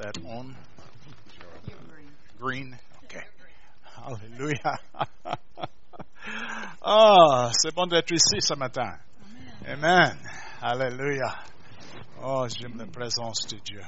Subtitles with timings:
[0.00, 0.56] that on?
[2.38, 2.76] Green.
[3.04, 3.24] Okay.
[3.82, 4.78] Hallelujah.
[6.82, 8.96] Ah, c'est bon d'être ici ce matin.
[9.66, 10.16] Amen.
[10.62, 11.34] Hallelujah.
[12.22, 13.82] Oh, j'aime la présence de Dieu.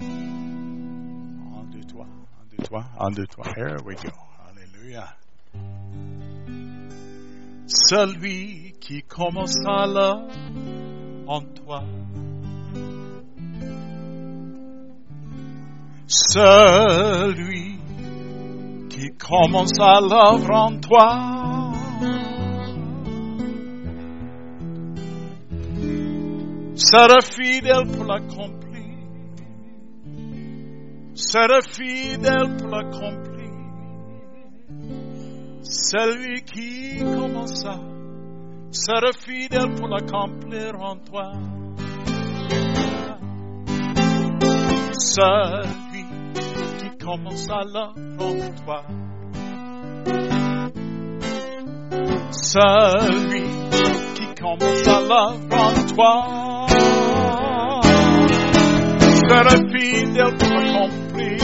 [0.00, 2.06] Un, deux, trois.
[2.06, 2.84] Un, deux, trois.
[2.98, 3.46] Un, deux, trois.
[3.54, 4.10] Here we go.
[4.46, 5.14] Hallelujah.
[7.66, 10.26] Celui qui commença là
[11.26, 11.84] en toi.
[16.16, 17.76] Celui
[18.88, 21.72] qui commença l'œuvre en toi.
[26.76, 28.96] Sera fidèle pour l'accomplir.
[31.14, 33.50] Sera fidèle pour l'accomplir.
[35.62, 37.80] Celui qui commença
[38.70, 41.32] sera fidèle pour l'accomplir en toi.
[44.96, 45.83] Celui
[47.06, 48.82] l'œuvre en toi.
[52.30, 53.42] Celui
[54.14, 56.14] qui commença l'œuvre en toi
[59.28, 61.38] sera fidèle pour l'accomplir.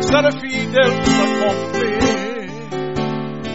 [0.00, 2.48] Sera fidèle pour l'accomplir.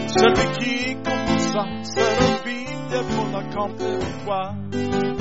[0.08, 5.15] Celui qui commença sera fidèle pour l'accomplir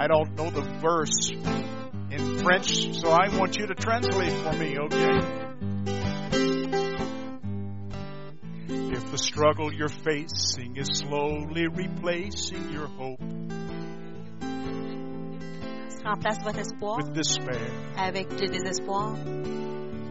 [0.00, 4.78] I don't know the verse in French, so I want you to translate for me,
[4.78, 5.18] okay?
[8.96, 13.20] If the struggle you're facing is slowly replacing your hope
[16.02, 17.60] remplace votre espoir with despair,
[17.98, 19.18] avec le désespoir,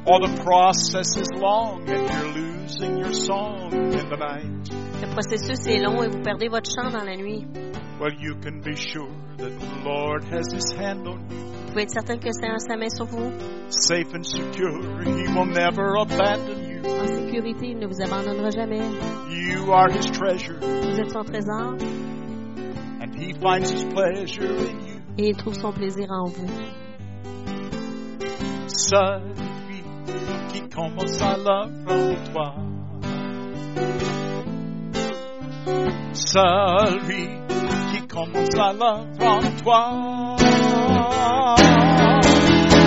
[0.06, 4.70] or the process is long and you're losing your song in the night,
[5.02, 7.48] le processus est long et vous perdez votre chant dans la nuit.
[8.00, 11.84] Well, you can be sure that the Lord has His hand on you, Vous pouvez
[11.84, 13.32] être certain que le Seigneur a sa main sur vous.
[13.70, 15.02] safe and secure.
[15.04, 16.82] He will never abandon you.
[16.86, 18.82] En sécurité, il ne vous abandonnera jamais.
[19.30, 21.76] You are His treasure, Vous êtes son trésor
[23.02, 24.96] and He finds His pleasure in you.
[25.18, 26.48] et il trouve son plaisir en vous.
[28.68, 29.84] Celui
[30.54, 32.56] qui commence à l'œuvre en toi.
[36.14, 37.28] Celui
[38.20, 40.36] commence à l'œuvre en toi.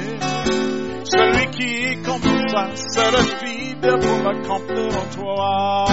[1.04, 5.86] Celui qui commence sera fidèle pour l'accomplir en toi.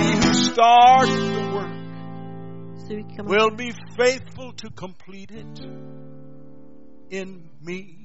[0.00, 1.72] He who starts the work
[3.26, 5.60] will be faithful to complete it
[7.10, 8.04] in me.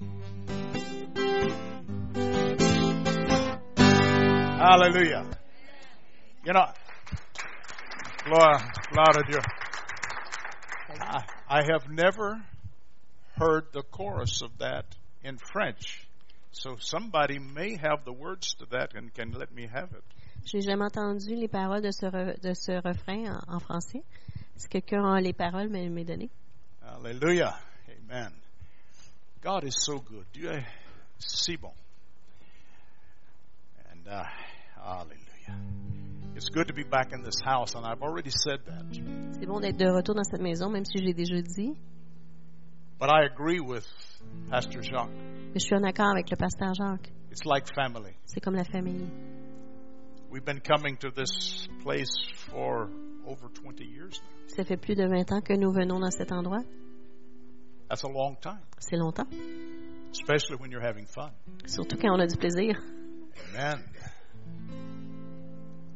[4.58, 5.24] Hallelujah.
[6.44, 6.66] You know,
[8.26, 8.60] gloire
[8.98, 9.40] à Dieu.
[11.00, 12.42] I, I have never
[13.36, 14.86] heard the chorus of that
[15.24, 16.08] in French.
[16.52, 20.04] So somebody may have the words to that and can let me have it.
[20.44, 24.02] J'ai jamais entendu les paroles de ce, re- de ce refrain en, en français.
[24.56, 26.30] Si quelqu'un a les paroles, mais m'est donné.
[26.82, 27.54] Hallelujah.
[27.90, 28.32] Amen.
[29.42, 30.26] God is so good.
[30.34, 30.66] Dieu est
[31.20, 31.74] si bon.
[33.92, 34.24] And uh,
[34.88, 35.58] hallelujah.
[36.36, 38.86] It's good to be back in this house, and I've already said that.
[39.40, 41.76] C'est bon d'être de retour dans cette maison, même si j'ai déjà dit.
[43.00, 43.86] But I agree with
[44.50, 45.10] Pastor Jacques.
[45.54, 47.12] Mais je suis en accord avec le pasteur Jacques.
[47.32, 48.14] It's like family.
[48.26, 49.08] C'est comme la famille.
[50.32, 52.10] We've been coming to this place
[52.52, 52.90] for
[53.26, 54.56] over 20 years now.
[54.56, 56.64] Ça fait plus de 20 ans que nous venons dans cet endroit.
[57.90, 59.28] That's a long time, C'est longtemps.
[60.12, 61.32] especially when you're having fun.
[61.66, 62.76] Surtout quand on a du plaisir.
[63.56, 63.80] Amen.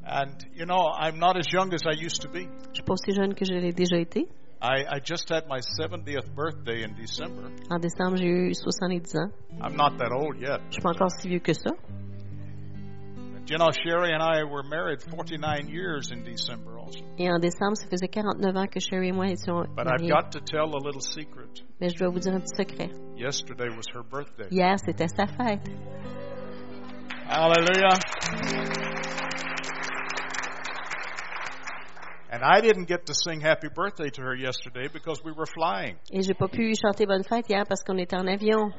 [0.06, 2.48] And, you know, I'm not as young as I used to be.
[2.74, 4.28] Je suis pas aussi jeune que je l'ai déjà été.
[4.64, 7.50] I, I just had my 70th birthday in December.
[7.72, 9.32] En décembre, j'ai eu 70 ans.
[9.62, 10.60] I'm not that old yet.
[10.70, 11.72] Je suis pas encore si vieux que ça.
[13.34, 17.00] But, you know, Sherry and I were married 49 years in December also.
[17.18, 20.10] Et en décembre, ça faisait 49 ans que Sherry et moi étions But I've mariés.
[20.10, 21.64] got to tell a little secret.
[21.80, 22.90] Mais je dois vous dire un petit secret.
[23.18, 24.48] Yesterday was her birthday.
[24.52, 25.62] Hier, c'était sa fête.
[27.28, 27.98] Hallelujah.
[32.32, 35.98] And I didn't get to sing happy birthday to her yesterday because we were flying.
[36.14, 38.72] Et j'ai pas pu chanter bonne fête hier parce qu'on était en avion.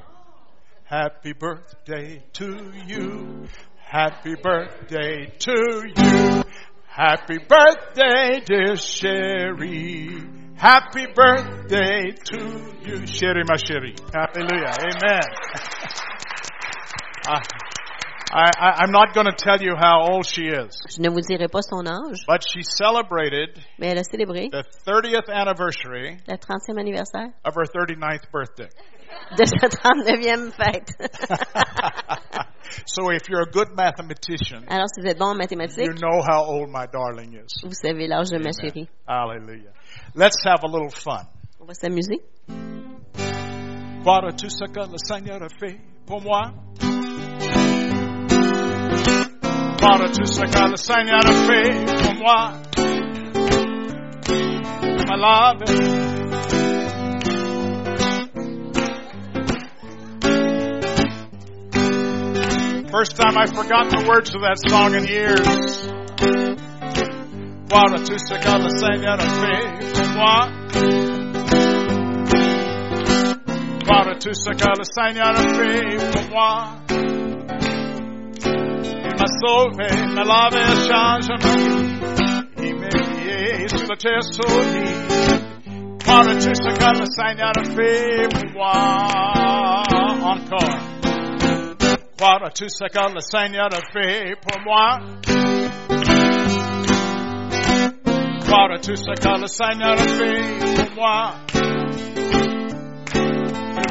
[0.84, 3.46] Happy birthday to you.
[3.78, 5.52] Happy birthday to
[5.96, 6.42] you.
[6.86, 10.22] Happy birthday, dear Sherry.
[10.56, 13.96] Happy birthday to you, Sherry, ma chérie.
[14.12, 14.72] Hallelujah.
[14.80, 15.71] Amen.
[18.34, 18.48] I,
[18.80, 21.60] I, not going to tell you how old she is, Je ne vous dirai pas
[21.62, 27.32] son âge, but she celebrated mais elle a célébré the 30th anniversary le 30e anniversaire
[27.44, 28.68] of her 39th birthday.
[29.36, 30.88] de sa 39e fête.
[32.86, 36.22] so if you're a good mathematician, Alors, si vous êtes bon en you mathématiques, know
[36.22, 37.52] how old my darling is.
[37.62, 38.88] vous savez l'âge de ma chérie.
[39.06, 39.72] Hallelujah.
[40.14, 41.26] Let's have a little fun.
[41.60, 42.20] On va s'amuser.
[44.02, 46.52] Croire tout ce que le Seigneur a fait pour moi.
[52.02, 52.52] Pour moi.
[55.08, 55.62] My love.
[62.90, 65.40] First time I've forgotten the words of that song in years.
[68.04, 70.48] Tout ce que le Seigneur a fait pour moi.
[74.20, 77.21] Tout ce que le Seigneur a fait pour moi.
[82.58, 85.42] Lié sur le terre solide.
[86.02, 88.72] Croire tout ce que le Seigneur a fait pour moi.
[90.22, 90.78] Encore.
[92.16, 94.98] Croire tout ce que le Seigneur a fait pour moi.
[98.40, 101.34] Croire tout ce que le Seigneur a fait pour moi.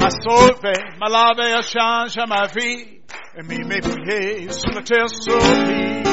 [0.01, 3.00] m'a sauvé, m'a lavé, a changé ma vie,
[3.37, 6.03] et mis mes pieds sur la terre solide.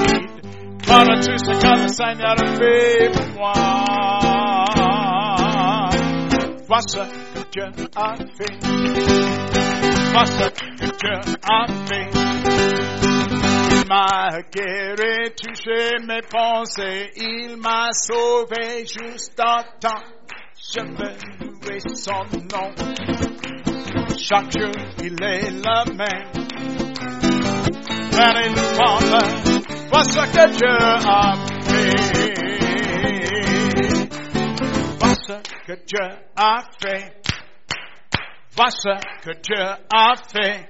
[0.81, 0.94] Tout
[1.37, 2.37] ce que le Seigneur
[3.12, 3.53] pour moi.
[6.67, 7.67] Vois ce que Dieu
[7.97, 8.55] a fait.
[10.12, 12.09] Vois ce que Dieu a fait.
[13.71, 20.05] Il m'a guéri, touché mes pensées, il m'a sauvé juste en temps.
[20.73, 22.71] Je veux louer son nom.
[24.17, 24.73] Chaque jour,
[25.03, 26.49] il est le même.
[28.20, 28.70] Allez, nous
[29.91, 30.76] vois ce que Dieu
[31.06, 31.35] a
[31.65, 32.09] fait.
[34.99, 35.37] Vois ce
[35.67, 37.05] que Dieu a fait.
[38.56, 40.69] Vois ce que Dieu a fait.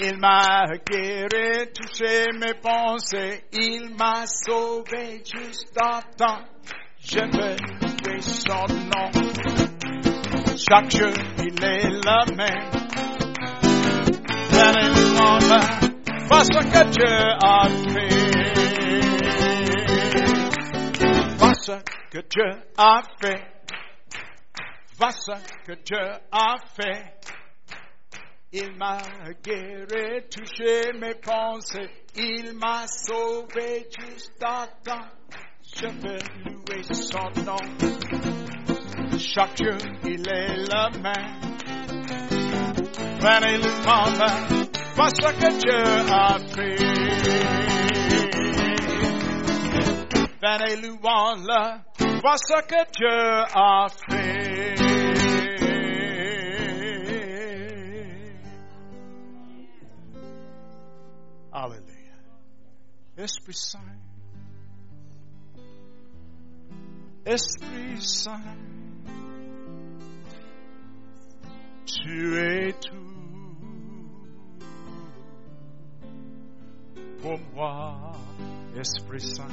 [0.00, 3.44] Il m'a guéri, touché mes pensées.
[3.52, 6.44] Il m'a sauvé juste en temps.
[7.00, 9.10] Je veux louer son nom.
[10.56, 12.77] Chaque jour, il est le même.
[15.18, 18.14] Vois ce que Dieu a fait.
[21.38, 21.72] Vois ce
[22.10, 23.42] que Dieu a fait.
[24.96, 25.32] Vois ce
[25.66, 27.18] que Dieu a fait.
[28.52, 28.98] Il m'a
[29.42, 31.90] guéri, touché mes pensées.
[32.14, 35.08] Il m'a sauvé juste à temps.
[35.76, 37.58] Je veux louer son nom.
[39.18, 41.58] Chaque jour, il est le même.
[43.20, 46.78] Venez le monde, vois ce que Dieu a fait.
[50.40, 54.74] Venez louons-le, vois ce que Dieu a fait.
[61.52, 62.14] Alléluia.
[63.16, 63.80] Esprit Saint.
[67.26, 68.77] Esprit Saint.
[71.88, 73.08] Tu es tout
[77.22, 78.12] pour moi,
[78.78, 79.48] Esprit Saint.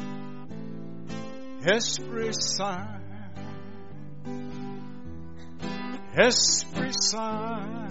[1.65, 2.99] Esprit Saint.
[6.17, 7.87] Esprit Saint.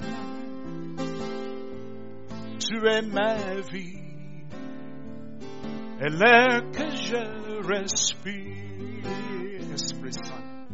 [2.59, 3.37] Tu es ma
[3.73, 4.05] vie
[6.01, 9.07] et l'air que je respire.
[9.73, 10.67] Esprit Saint.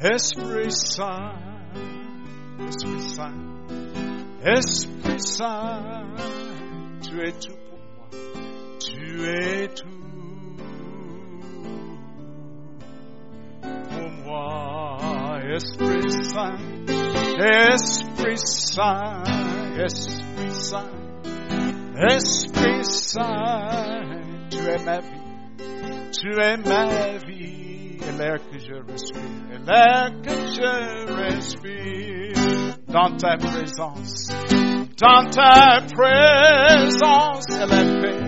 [0.00, 1.53] Esprit Saint.
[2.60, 3.32] Esprit Saint,
[4.44, 6.04] Esprit Saint,
[7.02, 8.08] tu es tout pour moi,
[8.78, 9.84] tu es tout
[13.90, 16.58] pour moi, Esprit Saint,
[17.38, 19.22] Esprit Saint,
[19.76, 20.90] Esprit Saint,
[22.08, 24.20] Esprit Saint,
[24.50, 30.10] tu es ma vie, tu es ma vie, et l'air que je respire, et l'air
[30.22, 32.43] que je respire
[32.94, 34.28] dans ta présence,
[35.02, 38.20] dans ta présence, elle a paix,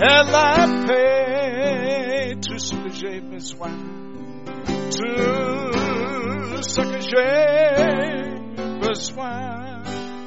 [0.00, 3.72] elle a paix, tout ce que j'ai besoin,
[4.66, 8.38] tout ce que j'ai
[8.86, 9.82] besoin,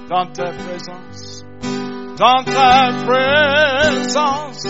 [0.09, 1.45] dans ta présence,
[2.17, 4.65] dans ta présence,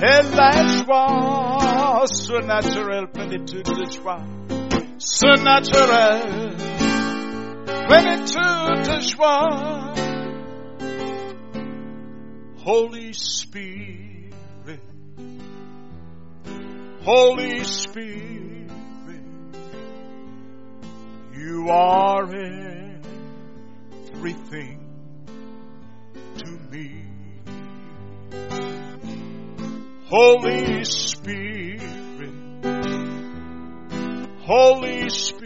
[0.00, 4.22] et la joie surnaturelle, plénitude de joie,
[4.98, 6.73] surnaturelle,
[7.94, 9.94] plénitude de joie,
[12.64, 14.80] Holy Spirit,
[17.02, 18.70] Holy Spirit,
[21.36, 22.24] you are
[24.14, 24.80] everything
[26.38, 27.04] to me.
[30.06, 31.80] Holy Spirit,
[34.40, 35.43] Holy Spirit,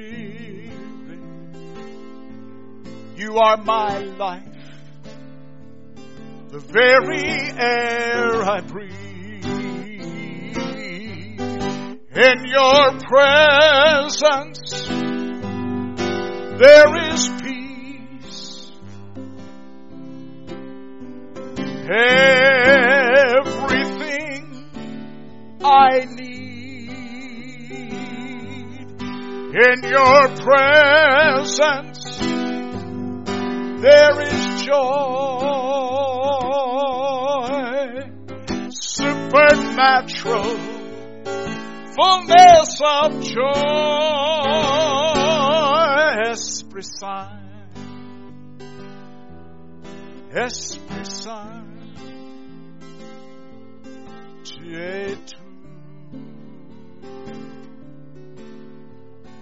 [3.19, 4.45] you are my life,
[6.51, 8.95] the very air I breathe.
[12.15, 14.87] In your presence,
[16.59, 18.73] there is peace.
[23.21, 24.01] Everything
[25.63, 26.49] I need
[29.55, 31.99] in your presence,
[33.81, 34.79] there is joy,
[38.71, 40.57] supernatural
[41.95, 43.45] fullness of joy,
[46.29, 47.39] Esprit Saint,
[50.35, 51.65] Esprit Saint,
[54.45, 55.37] tu es tout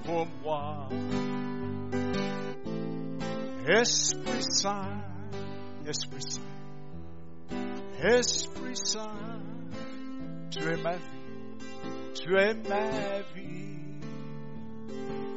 [0.04, 0.88] pour moi.
[3.68, 5.02] Esprit Saint,
[5.84, 6.42] Esprit Saint,
[8.00, 9.40] Esprit Saint,
[10.52, 11.58] tu es ma vie,
[12.14, 13.98] tu es ma vie,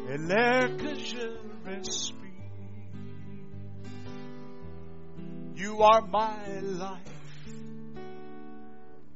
[0.10, 2.20] et l'air que je respire.
[5.56, 7.48] You are my life,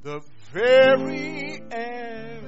[0.02, 2.43] the very air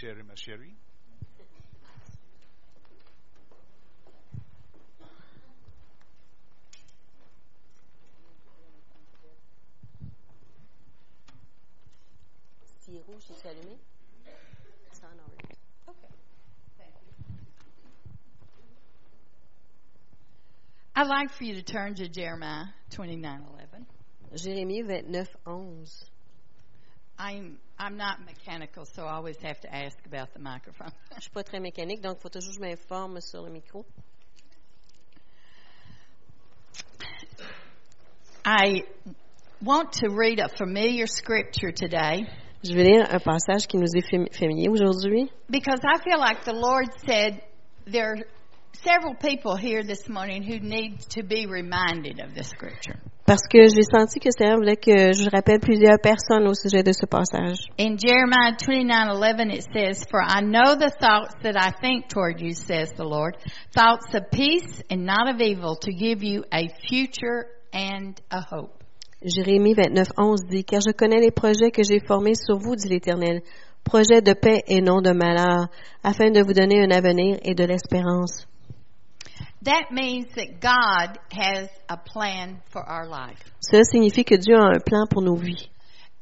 [0.00, 0.74] Sherry, ma chérie?
[12.78, 13.76] Si rouge, c'est allumé?
[14.90, 15.58] C'est en orange.
[20.96, 23.84] I'd like for you to turn to Jeremiah 29:11.
[24.32, 26.10] Jérémie 29, 11.
[27.18, 30.92] I'm I'm not mechanical, so I always have to ask about the microphone.
[31.16, 33.86] Je suis pas très mécanique, donc il faut toujours que je m'informe sur le micro.
[38.44, 38.82] I
[39.62, 42.26] want to read a familiar scripture today
[42.62, 46.44] Je vais lire un passage qui nous est fami- familier aujourd'hui because I feel like
[46.44, 47.40] the Lord said
[47.86, 48.18] there are
[48.84, 53.00] several people here this morning who need to be reminded of this scripture.
[53.30, 56.82] Parce que j'ai senti que le Seigneur voulait que je rappelle plusieurs personnes au sujet
[56.82, 57.58] de ce passage.
[57.78, 62.54] In Jeremiah 29:11 it says, "For I know the thoughts that I think toward you,"
[62.54, 63.36] says the Lord,
[63.72, 68.82] "thoughts of peace and not of evil, to give you a future and a hope."
[69.22, 72.88] Jérémie 29, 11 dit, Car je connais les projets que j'ai formés sur vous, dit
[72.88, 73.42] l'Éternel,
[73.84, 75.68] projets de paix et non de malheur,
[76.02, 78.49] afin de vous donner un avenir et de l'espérance.
[79.62, 83.38] That means that God has a plan for our life.
[83.60, 85.68] Cela signifie que Dieu a un plan pour nos vies.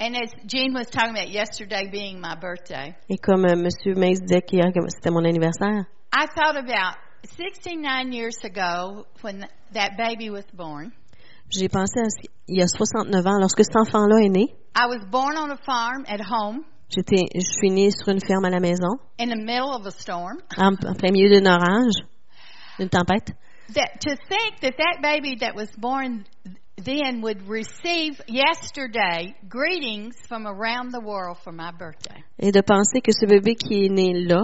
[0.00, 3.68] And as Jean was talking about yesterday being my birthday, Et comme euh, M.
[3.96, 6.96] Mays disait qu'hier que c'était mon anniversaire, I thought about
[7.36, 10.92] 69 years ago when th- that baby was born.
[11.50, 14.86] j'ai pensé à ce- il y a 69 ans, lorsque cet enfant-là est né, I
[14.86, 18.50] was born on a farm at home j'étais, je suis née sur une ferme à
[18.50, 20.38] la maison, in the middle of a storm.
[20.56, 21.94] en, en plein milieu d'un orage,
[22.78, 23.32] d'une tempête?
[23.74, 26.24] That to think that that baby that was born
[26.76, 32.22] then would receive yesterday greetings from around the world for my birthday.
[32.38, 34.42] Et de penser que ce bébé qui est né là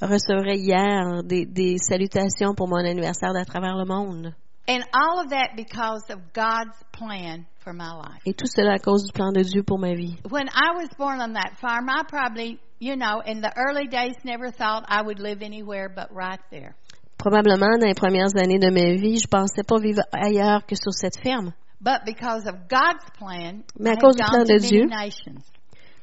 [0.00, 4.34] recevrait hier des, des salutations pour mon anniversaire d'à travers le monde.
[4.68, 8.20] And all of that because of God's plan for my life.
[8.26, 10.18] Et tout cela à cause du plan de Dieu pour ma vie.
[10.28, 14.16] When I was born on that farm, I probably, you know, in the early days
[14.24, 16.74] never thought I would live anywhere but right there.
[17.18, 20.92] Probablement, dans les premières années de ma vie, je pensais pas vivre ailleurs que sur
[20.92, 21.52] cette ferme.
[21.80, 24.86] But because of God's plan, Mais à cause du plan de Dieu.
[24.86, 25.42] nations.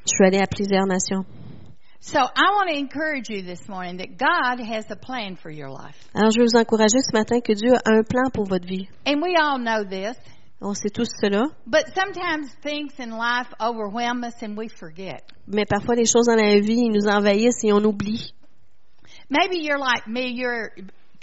[0.05, 1.25] Je suis allée à plusieurs nations.
[2.01, 5.70] So I want to encourage you this morning that God has a plan for your
[5.70, 5.96] life.
[6.13, 8.88] Alors, je veux vous encourager ce matin que Dieu a un plan pour votre vie.
[9.08, 10.17] And we all know this,
[10.62, 15.24] On sait tous cela, but sometimes things in life overwhelm us and we forget.
[15.48, 18.34] mais parfois les choses dans la vie nous envahissent et on oublie.
[19.29, 20.72] Maybe you're like me, you're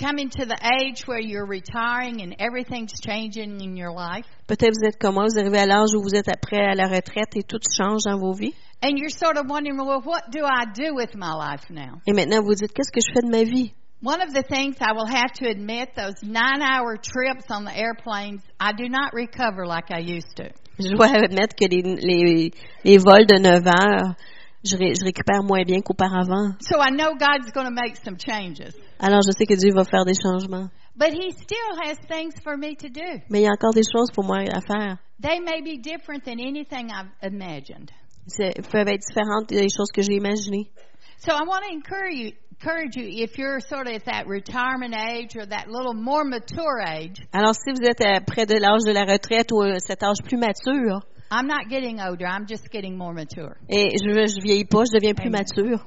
[0.00, 4.25] coming to the age where you're retiring and everything's changing in your life.
[4.49, 6.88] Peut-être vous êtes comme moi, vous arrivez à l'âge où vous êtes après à la
[6.88, 8.54] retraite et tout change dans vos vies.
[8.83, 12.00] And you're sort of wondering, well, what do I do with my life now?
[12.07, 13.75] Et maintenant, vous dites, qu'est-ce que je fais de ma vie?
[14.02, 17.76] One of the things I will have to admit, those nine hour trips on the
[17.76, 20.49] airplanes, I do not recover like I used to.
[20.78, 22.50] Je dois admettre que les, les,
[22.83, 24.16] les vols de 9 heures,
[24.64, 26.55] je, ré- je récupère moins bien qu'auparavant.
[26.61, 28.75] So I know God's going to make some changes.
[28.99, 30.69] Alors, je sais que Dieu va faire des changements.
[30.97, 33.21] But He still has things for me to do.
[33.31, 34.99] Mais il y a encore des choses pour moi à faire.
[35.23, 37.90] They may be different than anything I've imagined.
[38.26, 40.71] C'est- Elles peuvent être différentes des choses que j'ai imaginées.
[41.19, 44.95] So I want to encourage you, encourage you if you're sort of at that retirement
[44.95, 47.17] age or that little more mature age.
[47.33, 50.19] Alors, si vous êtes euh, près de l'âge de la retraite ou euh, cet âge
[50.25, 51.00] plus mature,
[51.31, 52.27] I'm not getting older.
[52.27, 53.57] I'm just getting more mature.
[53.69, 55.43] et je, je vieillis pas, je deviens plus Amen.
[55.57, 55.85] mature,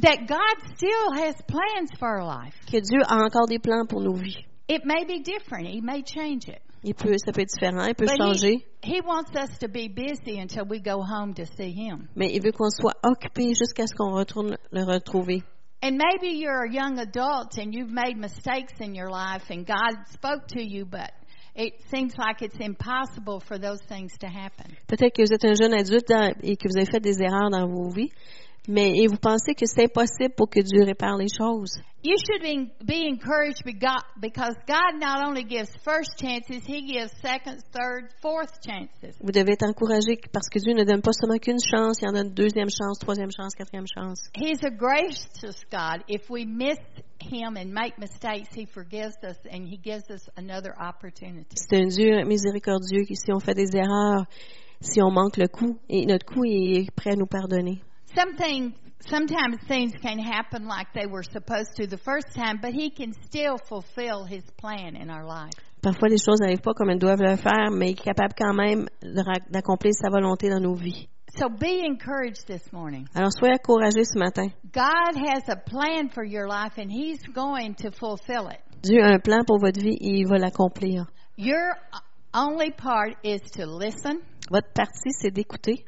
[0.00, 2.54] That God still has plans for our life.
[2.70, 4.38] que Dieu a encore des plans pour nos vies.
[4.68, 5.66] It may be different.
[5.66, 6.60] He may change it.
[6.84, 9.66] Il peut, ça peut être différent, il peut But changer, he, he wants us to
[9.68, 12.08] be busy until we go home to see him.
[12.14, 15.42] mais il veut qu'on soit occupé jusqu'à ce qu'on retourne le retrouver.
[15.82, 19.96] And maybe you're a young adult and you've made mistakes in your life and God
[20.12, 21.10] spoke to you, but
[24.86, 26.12] Peut-être que vous êtes un jeune adulte
[26.42, 28.12] et que vous avez fait des erreurs dans vos vies,
[28.68, 31.80] mais et vous pensez que c'est impossible pour que Dieu répare les choses?
[32.04, 36.82] You should be, be encouraged be God, because God not only gives first chances, He
[36.82, 39.16] gives second, third, fourth chances.
[39.20, 42.12] Vous devez être encouragé parce que Dieu ne donne pas seulement qu'une chance, il en
[42.12, 44.30] donne deuxième chance, troisième chance, quatrième chance.
[44.36, 46.04] He's a gracious God.
[46.06, 46.78] If we miss
[47.20, 51.56] Him and make mistakes, He forgives us and He gives us another opportunity.
[51.56, 54.26] C'est un Dieu miséricordieux qui, si on fait des erreurs,
[54.80, 57.82] si on manque le coup, et notre coup est prêt à nous pardonner.
[58.14, 58.74] Something,
[59.08, 63.12] sometimes things can happen like they were supposed to the first time, but He can
[63.24, 65.52] still fulfill His plan in our life.
[65.82, 68.54] Parfois, les choses n'arrivent pas comme elles doivent le faire, mais il est capable quand
[68.54, 68.86] même
[69.50, 71.06] d'accomplir sa volonté dans nos vies.
[71.36, 73.06] So be encouraged this morning.
[73.14, 74.48] Alors, soyez encouragés ce matin.
[74.72, 78.58] God has a plan for your life and He's going to fulfill it.
[78.82, 81.06] Dieu a un plan pour votre vie et il va l'accomplir.
[81.36, 81.76] Your
[82.34, 84.18] only part is to listen
[84.50, 85.84] Votre partie, c'est d'écouter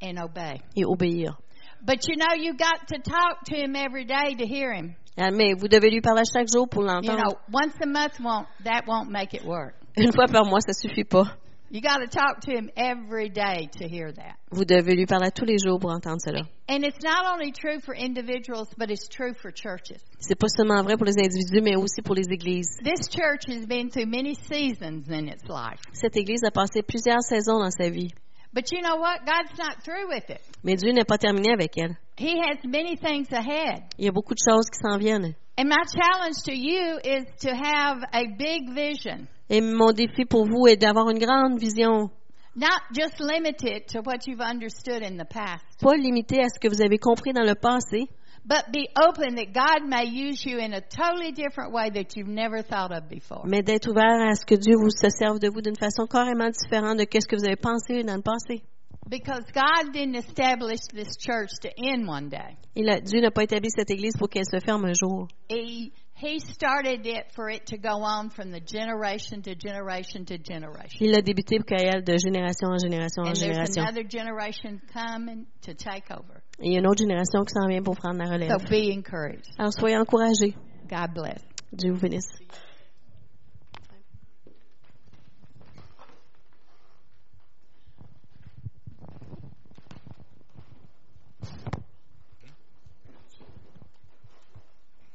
[0.00, 0.60] and obey.
[0.76, 1.36] et obéir.
[1.82, 4.96] But you know, you got to talk to him every day to hear him.
[5.18, 7.16] Ah, Mais vous devez lui parler chaque jour pour You l'entendre.
[7.16, 9.74] know, once a month won't that won't make it work.
[9.96, 11.24] Une fois par mois, ça suffit pas.
[11.68, 14.36] You got to talk to him every day to hear that.
[14.52, 16.42] Vous devez lui parler tous les jours pour entendre cela.
[16.68, 19.98] And it's not only true for individuals, but it's true for churches.
[20.20, 22.68] C'est pas seulement vrai pour les individus, mais aussi pour les églises.
[22.84, 25.80] This church has been through many seasons in its life.
[25.92, 28.12] Cette église a passé plusieurs saisons dans sa vie,
[28.56, 29.26] But you know what?
[29.26, 30.40] God's not through with it.
[30.64, 31.94] mais Dieu n'est pas terminé avec elle.
[32.16, 33.82] He has many things ahead.
[33.98, 35.34] Il y a beaucoup de choses qui s'en viennent.
[35.58, 39.28] And my challenge to you is to have a big vision.
[39.50, 42.10] Et mon défi pour vous est d'avoir une grande vision,
[42.54, 46.68] Not just limited to what you've understood in the past, pas limitée à ce que
[46.68, 48.08] vous avez compris dans le passé,
[48.48, 52.28] but be open that God may use you in a totally different way that you've
[52.28, 53.42] never thought of before.
[53.44, 56.48] mais d'être ouvert à ce que Dieu vous se serve de vous d'une façon carrément
[56.50, 58.62] différente de ce que vous avez pensé dans le passé.
[59.08, 62.56] Because God didn't establish this church to end one day.
[62.74, 65.28] Il a- Dieu n'a pas établi cette église pour qu'elle se ferme un jour.
[65.48, 70.38] He, he started it for it to go on from the generation to generation to
[70.38, 70.98] generation.
[71.00, 73.82] Il a débuté pour qu'elle aille de génération en génération en And there's génération.
[73.82, 76.35] another generation coming to take over.
[76.58, 78.50] Et il y a une autre génération qui s'en vient pour prendre la relève.
[78.50, 79.44] So be encouraged.
[79.58, 80.54] Alors soyez encouragés.
[80.88, 81.42] God bless.
[81.72, 82.30] Dieu vous bénisse.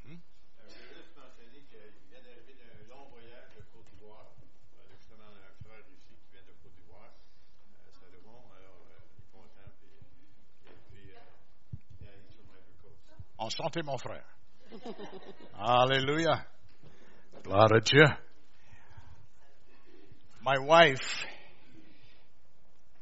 [0.04, 4.30] Je veux juste mentionner qu'il vient d'arriver d'un long voyage de Côte d'Ivoire.
[4.78, 8.46] Euh, justement, un frère ici qui vient de Côte d'Ivoire, euh, Salomon.
[8.56, 9.72] Alors, euh, il est content.
[9.82, 9.98] Puis,
[10.70, 13.31] et puis, euh, yeah, he's from Ivory Coast.
[13.42, 14.24] Enchanté, mon frère.
[15.58, 16.46] Hallelujah.
[17.44, 18.06] Gloire à Dieu.
[20.44, 21.26] My wife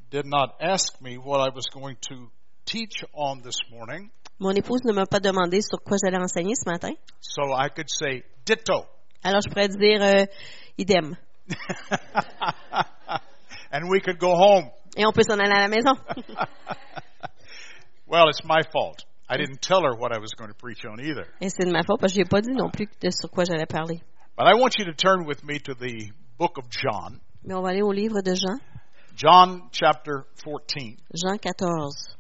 [0.10, 2.32] did not ask me what I was going to
[2.66, 6.70] teach on this morning, Mon épouse ne m'a pas demandé sur quoi j'allais enseigner ce
[6.70, 6.94] matin.
[7.20, 8.86] so I could say ditto.
[9.22, 10.26] Alors je pourrais dire euh,
[10.78, 11.18] idem.
[13.74, 14.72] and we could go home.
[14.96, 15.92] Et on peut s'en aller à la maison.
[18.08, 19.04] well, it's my fault.
[19.30, 21.28] I didn't tell her what I was going to preach on either.
[21.40, 23.30] Et c'est de ma faute parce que je n'ai pas dit non plus de sur
[23.30, 24.02] quoi j'allais parler.
[24.36, 27.62] But I want you to turn with me to the book of John, Mais on
[27.62, 28.60] va aller au livre de Jean,
[29.16, 30.98] John chapter 14.
[31.14, 32.18] Jean 14.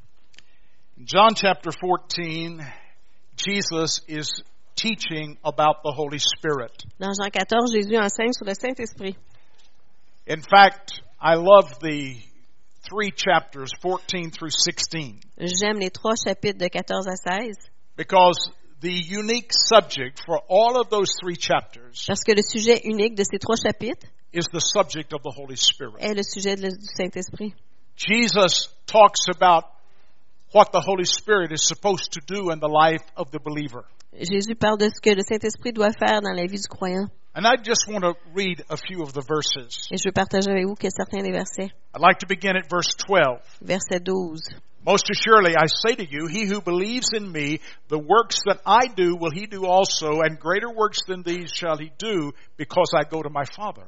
[0.97, 2.61] In John chapter 14,
[3.35, 4.29] Jesus is
[4.75, 6.85] teaching about the Holy Spirit.
[6.99, 9.15] Dans Jean 14, Jésus enseigne sur le Saint-Esprit.
[10.27, 12.17] In fact, I love the
[12.89, 17.55] three chapters, 14 through 16, J'aime les trois chapitres de 14 à 16
[17.95, 23.15] because the unique subject for all of those three chapters parce que le sujet unique
[23.15, 25.95] de ces trois chapitres is the subject of the Holy Spirit.
[25.99, 27.53] est le sujet de- du Saint-Esprit.
[27.95, 29.65] Jesus talks about
[30.53, 33.83] what the Holy Spirit is supposed to do in the life of the believer.
[34.13, 37.07] Jésus parle de ce que le Saint-Esprit doit faire dans la vie du croyant.
[37.35, 39.87] And I just want to read a few of the verses.
[39.91, 41.71] Et je veux partager avec vous certains des versets.
[41.93, 43.41] I'd like to begin at verse 12.
[43.61, 44.39] Verset 12.
[44.85, 48.87] Most assuredly, I say to you, he who believes in me, the works that I
[48.87, 53.03] do will he do also, and greater works than these shall he do, because I
[53.03, 53.85] go to my Father.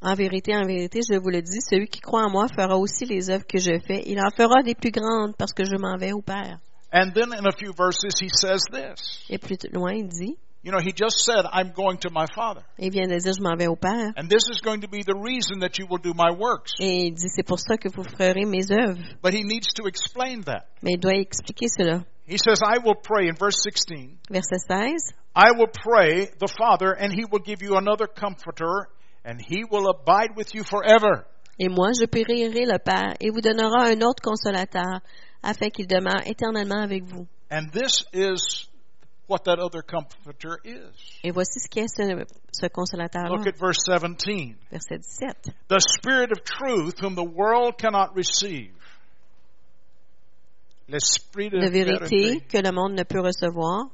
[0.00, 3.04] En vérité, en vérité, je vous le dis, celui qui croit en moi fera aussi
[3.06, 4.04] les œuvres que je fais.
[4.06, 6.58] Il en fera des plus grandes parce que je m'en vais au Père.
[6.92, 9.24] And then in a few verses, he says this.
[9.28, 12.64] Et plus loin, il dit, You know, he just said, I'm going to my Father.
[12.76, 14.12] Eh il vient de dire, je m'en vais au Père.
[14.16, 16.72] And this is going to be the reason that you will do my works.
[16.80, 18.98] Et il dit, c'est pour ça que vous ferez mes œuvres.
[19.22, 20.66] But he needs to explain that.
[20.82, 22.04] Mais il doit expliquer cela.
[22.26, 24.18] He says, I will pray in verse 16.
[24.28, 25.14] Verset 16.
[25.36, 28.88] I will pray the Father, and he will give you another comforter,
[29.24, 31.28] and he will abide with you forever.
[31.60, 35.00] Et moi, je prierai le Père et vous donnera un autre consolateur
[35.44, 37.28] afin qu'il demeure éternellement avec vous.
[37.52, 38.66] And this is
[39.28, 40.92] what that other comforter is.
[41.24, 44.56] Et voici ce qu'est ce, ce consolateur Look at verse 17.
[44.70, 45.54] Verset 17.
[45.68, 48.72] The Spirit of truth, whom the world cannot receive.
[50.88, 52.48] L'Esprit de De vérité vérité.
[52.48, 53.90] que le monde ne peut recevoir.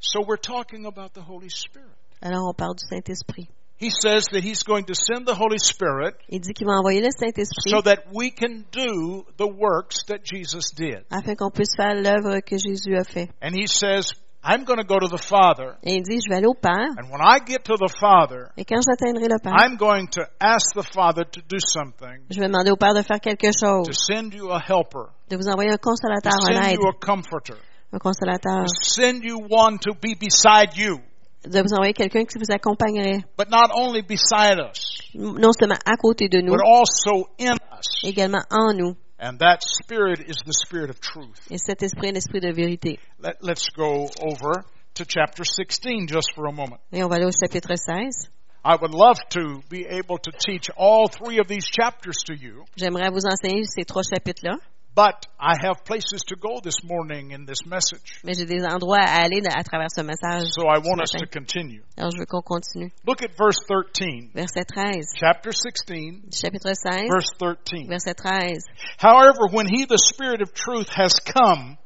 [0.00, 1.88] So we're talking about the Holy Spirit.
[2.22, 3.48] Alors on parle du Saint-Esprit.
[3.80, 7.00] He says that he's going to send the Holy Spirit Il dit qu'il va envoyer
[7.00, 11.04] le Saint-Esprit so that we can do the works that Jesus did.
[11.10, 13.30] afin qu'on puisse faire l'œuvre que Jésus a fait.
[13.40, 14.12] And he says,
[14.42, 16.92] I'm going to go to the Father, Et il dit, je vais aller au Père.
[16.96, 20.22] And when I get to the Father, et quand j'atteindrai le Père, I'm going to
[20.40, 23.86] ask the Father to do something, je vais demander au Père de faire quelque chose,
[23.86, 26.88] to send you a helper, de vous envoyer un to consolateur, un send aide, you
[26.88, 27.56] a comforter,
[27.92, 31.00] un consolateur, to send you one to be beside you,
[31.44, 35.96] de vous envoyer quelqu'un qui vous accompagnerait, but not only beside us, non seulement à
[35.96, 38.04] côté de nous, but also in us.
[38.04, 38.96] également en nous.
[39.18, 41.38] And that Spirit is the Spirit of truth.
[41.50, 42.98] Et cet esprit est l'esprit de vérité.
[43.22, 46.80] Let, let's go over to chapter 16 just for a moment.
[46.92, 48.30] Et on va aller au chapitre 16.
[48.64, 52.64] I would love to be able to teach all three of these chapters to you,
[52.76, 54.56] J'aimerais vous enseigner ces trois chapitres-là,
[54.94, 58.22] but I have places to go this morning in this message.
[58.24, 60.48] mais j'ai des endroits à aller à travers ce message.
[60.52, 61.82] So I want us to continue.
[61.96, 62.90] Alors je veux qu'on continue.
[63.06, 64.30] Look at verse 13.
[64.34, 65.14] Verset 13.
[65.16, 67.88] Chapter 16, Chapitre 16, verse 13.
[67.88, 68.58] verset 13.
[68.98, 71.78] However, when he, the Spirit of truth, has come,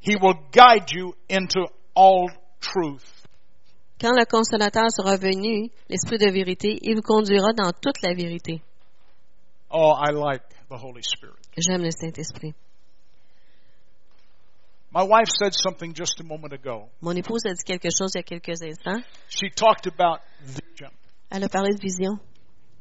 [0.00, 2.30] he will guide you into all
[2.60, 3.04] truth.
[4.00, 8.62] Quand le consolateur sera venu, l'esprit de vérité, il vous conduira dans toute la vérité.
[9.70, 11.34] Oh, I like the Holy Spirit.
[11.60, 12.54] J'aime le Saint-Esprit.
[14.90, 16.88] My wife said something just a moment ago.
[17.02, 19.02] Mon épouse a dit quelque chose il y a quelques instants.
[19.28, 20.90] She talked about vision.
[21.30, 22.18] Elle a parlé de vision.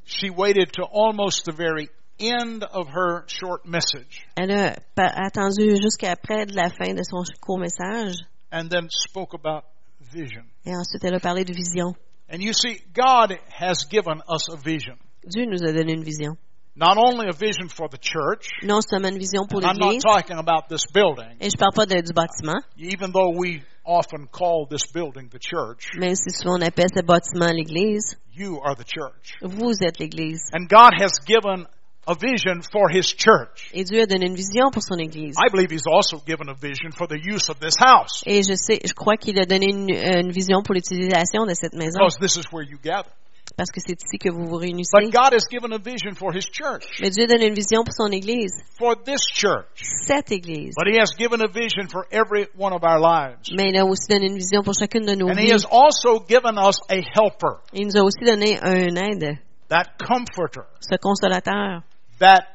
[0.05, 6.45] She waited to almost the very end of her short message Elle a attendu jusqu'après
[6.47, 8.15] de la fin de son court message.
[8.51, 9.65] and then spoke about
[10.13, 10.45] vision.
[10.65, 11.93] Et ensuite, elle a parlé de vision.
[12.29, 14.97] And you see, God has given us a vision.
[15.27, 16.37] Dieu nous a donné une vision.
[16.79, 19.93] Not only a vision for the church, Non seulement une vision pour and I'm not
[19.95, 23.63] l'Église, talking about this building, et je parle pas de- du bâtiment, even though we
[23.83, 28.59] often call this building the church, même si souvent on appelle ce bâtiment l'Église, you
[28.63, 29.33] are the church.
[29.41, 30.43] vous êtes l'Église.
[30.53, 31.65] And God has given
[32.05, 33.71] a vision for His church.
[33.73, 35.35] Et Dieu a donné une vision pour son Église.
[35.39, 38.53] I believe He's also given a vision for the use of this house, Et je
[38.55, 41.97] sais, je crois qu'il a donné une, euh, une vision pour l'utilisation de cette maison,
[41.99, 43.09] because this is where you gather.
[43.57, 44.91] Parce que c'est ici que vous vous réunissez.
[44.93, 47.93] But God has given a vision for His church, Mais Dieu donne une vision pour
[47.93, 49.65] son Église, for this church.
[50.05, 50.75] cette Église.
[50.77, 53.49] But He has given a vision for every one of our lives.
[53.51, 55.53] Mais il a aussi donné une vision pour chacune de nos And He vies.
[55.53, 59.39] has also given us a helper, Il nous a aussi donné un aide,
[59.69, 61.81] that comforter, ce consolateur,
[62.19, 62.45] that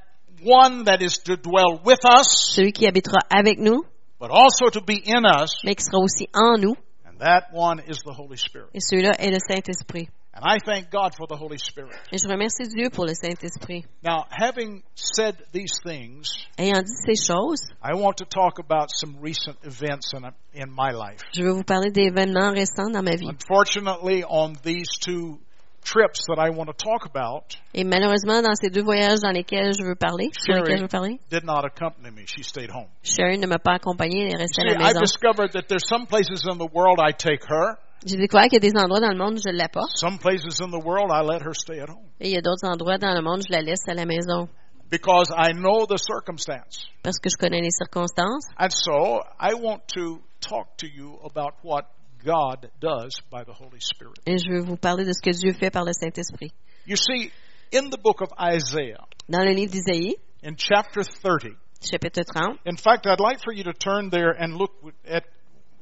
[0.45, 3.85] one that is to dwell with us, celui qui habitera avec nous,
[4.21, 6.77] but also to be in us, mais qui sera aussi en nous.
[7.05, 8.69] and that one is the Holy Spirit.
[8.73, 10.09] Et celui-là est le Saint-Esprit.
[10.35, 11.93] And I thank God for the Holy Spirit.
[12.11, 13.85] Et je remercie Dieu pour le Saint-Esprit.
[14.03, 16.27] Now, having said these things,
[16.59, 20.91] Ayant dit ces choses, I want to talk about some recent events in, in my
[20.93, 21.21] life.
[21.35, 23.29] je veux vous parler d'événements récents dans ma vie.
[23.29, 25.39] Unfortunately, on these two
[25.85, 29.75] trips that I want to talk about Et malheureusement, dans ces deux voyages dans lesquels
[29.79, 32.25] je veux parler, sur lesquels je veux parler, did not accompany me.
[32.25, 32.89] She stayed home.
[33.03, 35.01] Sharon ne m'a pas accompagnée, elle est restée à See, la I've maison.
[35.01, 38.67] discovered that there's some places in the world I take her, J'ai découvert qu'il y
[38.67, 41.23] a des endroits dans le monde où je l'apporte, some places in the world I
[41.23, 43.47] let her stay at home et il y a d'autres endroits dans le monde où
[43.47, 44.49] je la laisse à la maison.
[44.93, 46.85] because I know the circumstance.
[47.03, 48.45] Parce que je connais les circonstances.
[48.59, 51.87] And so I want to talk to you about what
[52.23, 54.19] God does by the Holy Spirit.
[54.27, 56.53] Et je veux vous parler de ce que Dieu fait par le Saint-Esprit.
[56.85, 57.33] You see,
[57.73, 62.77] in the book of Isaiah, Dans le livre d'Isaïe, in chapter 30, chapitre 30, in
[62.77, 64.73] fact, I'd like for you to turn there and look
[65.07, 65.25] at,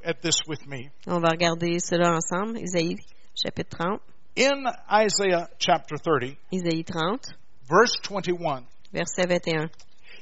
[0.03, 0.89] at this with me.
[1.07, 2.59] on va regarder cela ensemble.
[2.59, 2.97] Isaïe,
[3.35, 4.01] chapitre 30.
[4.35, 7.33] In Isaiah chapter 30, Isaïe 30,
[7.69, 9.69] verse 21, verset 21.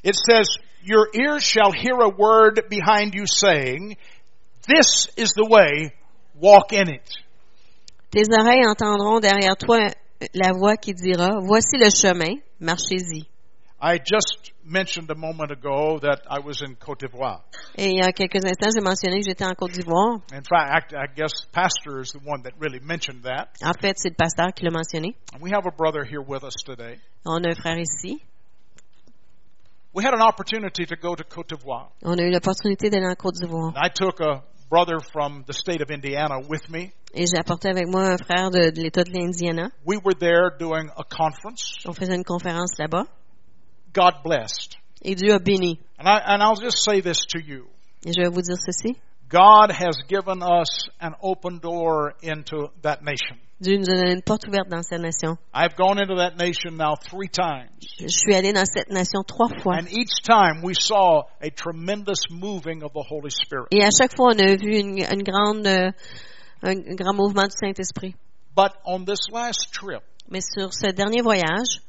[0.03, 0.47] it says,
[0.83, 3.97] Your ears shall hear a word behind you saying,
[4.67, 5.93] This is the way,
[6.39, 7.09] walk in it.
[8.11, 9.89] Tes oreilles entendront derrière toi
[10.33, 13.27] la voix qui dira, Voici le chemin, marchez-y.
[13.81, 17.43] I just mentioned a moment ago that I was in Cote d'Ivoire.
[17.77, 20.19] Et il y a quelques instants, j'ai mentionné que j'étais en Côte d'Ivoire.
[20.33, 23.47] In fact, I guess pastor is the one that really mentioned that.
[23.63, 25.15] En fait, c'est le pasteur qui l'a mentionné.
[25.39, 26.99] We have a brother here with us today.
[27.25, 28.21] On a un frère ici.
[29.93, 31.89] We had an opportunity to go to Cote d'Ivoire.
[32.03, 33.71] On a eu l'opportunité d'aller en Côte d'Ivoire.
[33.77, 36.91] I took a brother from the state of Indiana with me.
[37.13, 39.71] Et j'ai apporté avec moi un frère de, de l'État de l'Indiana.
[39.85, 41.79] We were there doing a conference.
[41.87, 43.05] On faisait une conférence là-bas.
[43.93, 44.78] God blessed.
[45.02, 45.80] Et Dieu a béni.
[45.97, 47.67] And, I, and I'll just say this to you.
[48.06, 48.95] Et je vais vous dire ceci.
[49.30, 53.38] God has given us an open door into that nation.
[53.62, 55.38] Dieu nous a donné une porte ouverte dans cette nation.
[55.54, 57.69] I've gone into that nation now three times.
[57.99, 59.75] Je suis allé dans cette nation trois fois.
[59.78, 63.67] And each time we saw a tremendous moving of the Holy Spirit.
[63.71, 65.91] Et à chaque fois, on a vu une, une grande, euh,
[66.63, 68.15] un, un grand mouvement du Saint-Esprit.
[68.56, 71.67] But on this last trip, Mais sur ce dernier voyage, I was there just a
[71.71, 71.82] few days.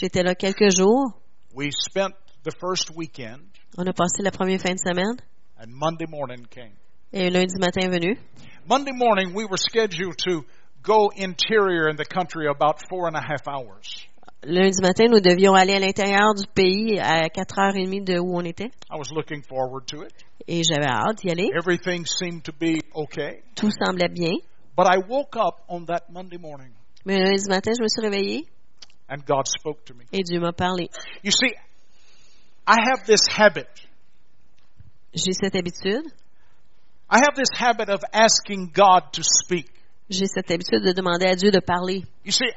[0.00, 1.12] J'étais là quelques jours.
[1.54, 3.42] We spent the first weekend,
[3.76, 5.16] On a passé la première fin de semaine.
[5.58, 6.72] and Monday morning came.
[7.12, 8.16] Et lundi matin est venu.
[8.66, 10.44] Monday morning, we were scheduled to
[10.82, 14.06] go interior in the country about four and a half hours.
[14.42, 18.70] Lundi matin, nous devions aller à l'intérieur du pays à 4h30 de où on était.
[18.90, 20.14] I was looking forward to it.
[20.46, 21.50] Et j'avais hâte d'y aller.
[21.54, 23.42] Everything seemed to be okay.
[23.54, 24.32] Tout semblait bien.
[24.76, 26.72] But I woke up on that Monday morning,
[27.04, 28.46] Mais lundi matin, je me suis réveillée
[29.08, 30.04] and God spoke to me.
[30.12, 30.88] et Dieu m'a parlé.
[31.22, 31.52] You see,
[32.66, 33.68] I have this habit.
[35.12, 36.06] J'ai cette habitude.
[37.10, 39.68] I have this habit of asking God to speak.
[40.08, 42.04] J'ai cette habitude de demander à Dieu de parler.
[42.24, 42.50] You see,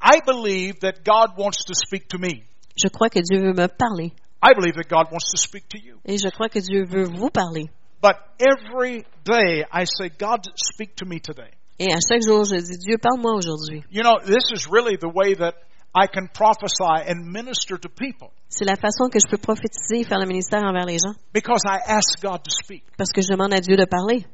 [0.00, 2.44] I believe that God wants to speak to me.
[2.76, 4.12] Je crois que Dieu veut me parler.
[4.42, 5.98] I believe that God wants to speak to you.
[6.06, 7.68] Et je crois que Dieu veut vous parler.
[8.00, 11.50] But every day I say, God, speak to me today.
[11.78, 13.82] Et à chaque jour, je dis, Dieu, parle-moi aujourd'hui.
[13.90, 15.54] You know, this is really the way that
[15.94, 20.04] I can prophesy and minister to people C'est la façon que je peux prophétiser et
[20.04, 21.14] faire le ministère envers les gens.
[21.32, 22.82] because I ask God to speak.
[22.96, 24.26] Parce que je demande à Dieu de parler.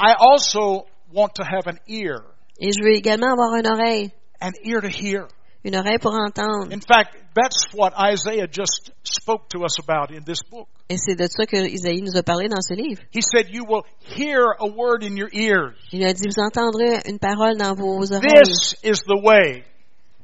[0.00, 2.18] I also want to have an ear,
[2.58, 4.10] Et je veux également avoir une oreille.
[4.40, 5.28] an ear to hear.
[5.64, 6.72] Une oreille pour entendre.
[6.72, 10.66] In fact, that's what Isaiah just spoke to us about in this book.
[10.88, 13.00] Et c'est de ça que Isaïe nous a parlé dans ce livre.
[13.14, 13.84] He said, You will
[14.16, 15.74] hear a word in your ears.
[15.92, 18.42] Il a dit, vous entendrez une parole dans vos oreilles.
[18.44, 19.64] This is the way.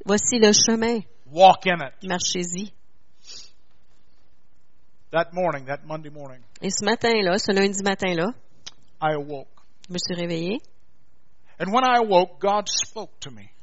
[0.05, 0.99] Voici le chemin.
[1.31, 1.93] Walk in it.
[2.07, 2.71] Marchez-y.
[5.11, 8.27] That morning, that Monday morning, Et ce matin-là, ce lundi matin-là,
[9.01, 9.47] I awoke.
[9.87, 10.61] je me suis réveillée.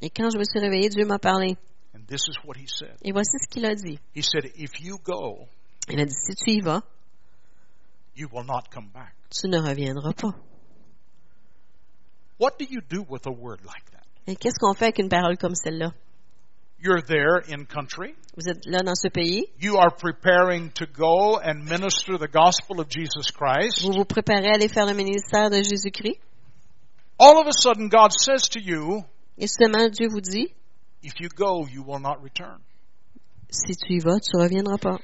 [0.01, 1.57] Et quand je me suis réveillée, Dieu m'a parlé.
[1.95, 2.97] And this is what He said.
[3.03, 3.99] Et voici ce qu'il a dit.
[4.15, 5.49] He said, If you go,
[5.89, 6.83] Il a dit, si tu y vas,
[8.15, 9.15] you will not come back.
[9.31, 10.35] tu ne reviendras pas.
[12.39, 14.05] What do you do with a word like that?
[14.27, 15.93] Et qu'est-ce qu'on fait avec une parole comme celle-là?
[16.79, 18.15] You're there in country.
[18.37, 22.81] Vous êtes là dans ce pays, You are preparing to go and minister the gospel
[22.81, 23.83] of Jesus Christ.
[23.83, 26.21] vous vous préparez à aller faire le ministère de Jésus-Christ,
[27.19, 29.05] All of a sudden, God says to you,
[29.39, 30.53] et soudainement Dieu vous dit,
[31.03, 32.61] If you go, you will not return.
[33.51, 34.99] si tu y vas, tu ne reviendras pas.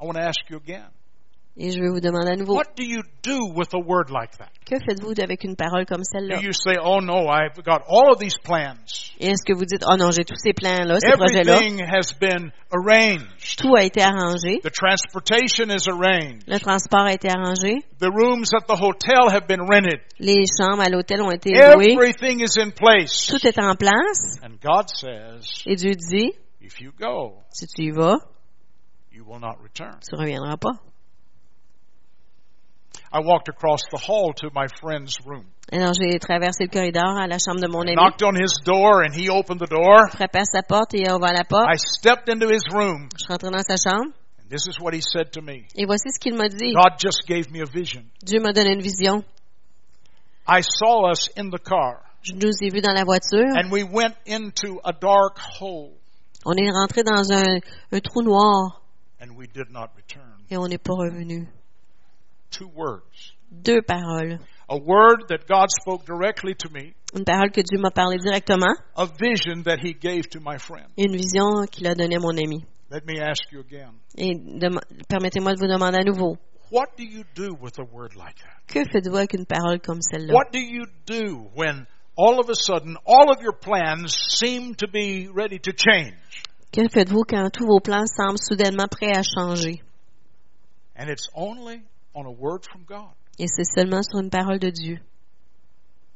[0.00, 0.88] I want to ask you again.
[1.56, 4.38] Et je vais vous demander à nouveau, What do you do with a word like
[4.38, 4.48] that?
[4.64, 6.40] que faites-vous avec une parole comme Do celle-là?
[6.40, 9.12] you say, Oh no, I've got all of these plans?
[9.18, 12.14] Et est-ce que vous dites, oh non, j'ai tous ces plans-là, ces projets-là, Everything has
[12.18, 13.58] been arranged.
[13.58, 16.44] tout a été arrangé, The transportation is arranged.
[16.46, 20.00] le transport a été arrangé, The rooms at the hotel have been rented.
[20.20, 23.26] les chambres à l'hôtel ont été louées, Everything is in place.
[23.26, 26.32] tout est en place, And God says, et Dieu dit,
[26.62, 28.16] If you go, si tu y vas,
[29.12, 29.98] you will not return.
[30.00, 30.78] tu ne reviendras pas.
[33.12, 35.44] I walked across the hall to my friend's room.
[35.72, 39.02] Alors j'ai traversé le corridor à la chambre de mon ami, Knocked on his door
[39.02, 40.08] and he opened the door.
[40.12, 41.66] frappé à sa porte et il a ouvert la porte.
[41.68, 43.08] I stepped into his room.
[43.18, 45.66] Je suis rentré dans sa chambre And this is what he said to me.
[45.76, 46.72] et voici ce qu'il m'a dit.
[46.74, 48.04] God just gave me a vision.
[48.22, 49.24] Dieu m'a donné une vision.
[50.46, 53.46] I saw us in the car Je nous ai vus dans la voiture.
[53.56, 55.92] and we went into a dark hole
[56.46, 57.58] On est rentré dans un,
[57.92, 58.80] un trou noir
[59.20, 60.36] and we did not return.
[60.50, 61.48] et on n'est pas revenu.
[62.50, 63.32] Two words.
[63.50, 64.38] Deux paroles.
[64.68, 68.72] A word that God spoke directly to me, Une parole que Dieu m'a parlé directement
[68.96, 70.86] a vision that he gave to my friend.
[70.96, 72.64] et une vision qu'il a donnée à mon ami.
[72.90, 73.94] Let me ask you again.
[74.16, 74.32] Et
[75.08, 76.36] permettez-moi de vous demander à nouveau,
[76.70, 78.62] What do you do with a word like that?
[78.68, 80.32] que faites-vous avec une parole comme celle-là?
[80.32, 81.86] What do you do when
[82.16, 86.44] all of a sudden all of your plans seem to be ready to change?
[86.72, 89.82] Que faites-vous quand tous vos plans semblent soudainement prêts à changer?
[90.96, 91.82] and it's only
[92.14, 94.98] on a word from God Et c'est seulement sur une parole de Dieu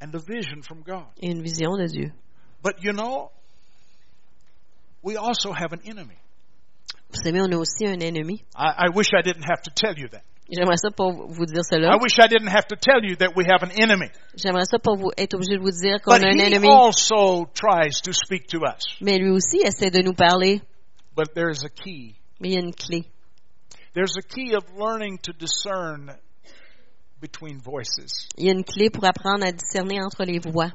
[0.01, 1.05] and a vision from God?
[1.21, 2.11] et une vision de Dieu.
[2.63, 3.31] But you know,
[5.03, 6.15] we also have an enemy.
[7.11, 8.43] Vous savez, on a aussi un ennemi.
[8.55, 10.23] I, I wish I didn't have to tell you that.
[10.51, 11.97] J'aimerais ça pour vous dire I cela.
[11.97, 14.09] wish I didn't have to tell you that we have an enemy.
[14.35, 16.67] J'aimerais ça pour vous être obligé de vous dire qu'on But a un ennemi.
[16.67, 18.83] also tries to speak to us.
[19.01, 20.61] Mais lui aussi essaie de nous parler.
[21.15, 22.15] But there's a key.
[22.39, 23.05] Mais il y a une clé.
[23.95, 26.11] There's a key of learning to discern
[27.21, 28.27] between voices.
[28.37, 30.69] Il y a une clé pour apprendre à discerner entre les voix.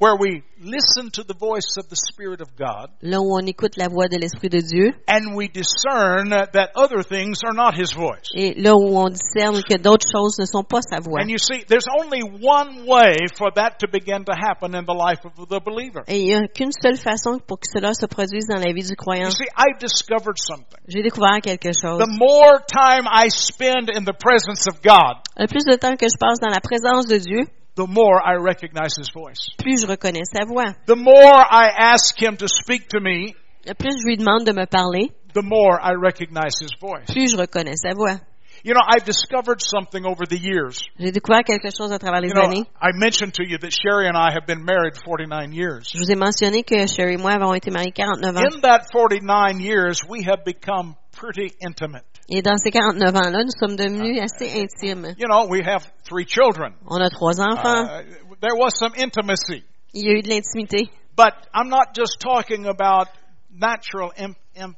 [0.00, 3.76] Where we listen to the voice of the Spirit of God Là où on écoute
[3.76, 7.92] la voix de l'Esprit de Dieu and we discern that other things are not His
[7.92, 8.32] voice.
[8.34, 11.20] et là où on discerne que d'autres choses ne sont pas sa voix.
[11.20, 14.96] And you see, there's only one way for that to begin to happen in the
[14.96, 16.02] life of the believer.
[16.08, 18.86] Et il n'y a qu'une seule façon pour que cela se produise dans la vie
[18.88, 19.28] du croyant.
[19.28, 20.80] You see, I've discovered something.
[20.88, 21.98] J'ai découvert quelque chose.
[22.00, 26.06] The more time I spend in the presence of God, Le plus de temps que
[26.08, 27.44] je passe dans la présence de Dieu,
[27.80, 29.48] the more I recognize His voice.
[29.58, 30.74] plus je reconnais sa voix.
[30.86, 33.34] The more I ask Him to speak to me,
[33.78, 37.06] plus je lui demande de me parler, the more I recognize His voice.
[37.06, 38.20] plus je reconnais sa voix.
[38.62, 40.82] You know, I've discovered something over the years.
[40.98, 42.66] J'ai découvert quelque chose à travers les You know, années.
[42.78, 45.88] I mentioned to you that Sherry and I have been married 49 years.
[45.94, 48.42] Je vous ai mentionné que Sherry et moi avons été mariés 49 ans.
[48.54, 52.04] In that 49 years, we have become pretty intimate.
[52.28, 55.14] Et dans ces 49 ans-là, nous sommes devenus assez intimes.
[55.18, 56.74] You know, we have three children.
[56.86, 57.84] On a trois enfants.
[57.86, 58.02] Uh,
[58.40, 59.64] there was some intimacy.
[59.92, 60.88] Il y a eu de l'intimité.
[61.16, 63.08] But I'm not just talking about
[63.50, 64.76] natural im- im-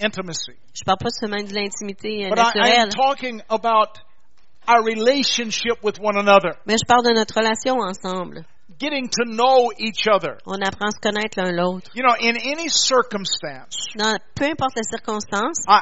[0.00, 0.54] intimacy.
[0.72, 3.98] Je parle pas seulement de l'intimité euh, But I, I'm naturelle, talking about
[4.68, 6.54] our relationship with one another.
[6.66, 8.44] mais je parle de notre relation ensemble.
[8.78, 10.38] Getting to know each other.
[10.46, 11.90] On apprend à se connaître l'un l'autre.
[11.94, 15.80] You know, in any circumstance, Dans peu importe la circonstance, I,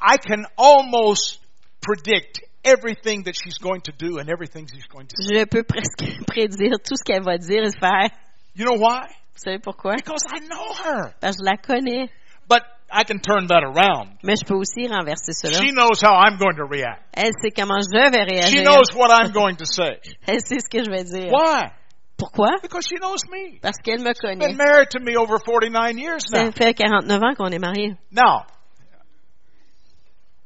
[0.00, 1.40] I can almost
[1.80, 5.40] predict everything that she's going to do and everything she's going to say.
[5.40, 8.08] je peux presque prédire tout ce qu'elle va dire et faire.
[8.54, 9.08] You know why?
[9.34, 9.96] Vous savez pourquoi?
[9.96, 11.14] Because I know her.
[11.20, 12.08] Parce que je la connais.
[12.48, 14.18] But I can turn that around.
[14.22, 15.58] Mais je peux aussi renverser cela.
[15.60, 17.02] She knows how I'm going to react.
[17.14, 18.64] Elle sait comment je vais She réagir.
[18.64, 20.00] knows what I'm going to say.
[20.26, 21.30] Elle sait ce que je vais dire.
[21.32, 21.70] Why?
[22.16, 22.58] Pourquoi?
[22.62, 23.58] Because she knows me.
[23.60, 24.46] Parce qu'elle me connaît.
[24.46, 26.52] Been married to me over 49 years Ça now.
[26.52, 27.96] fait 49 ans qu'on est mariés.
[28.10, 28.46] Now,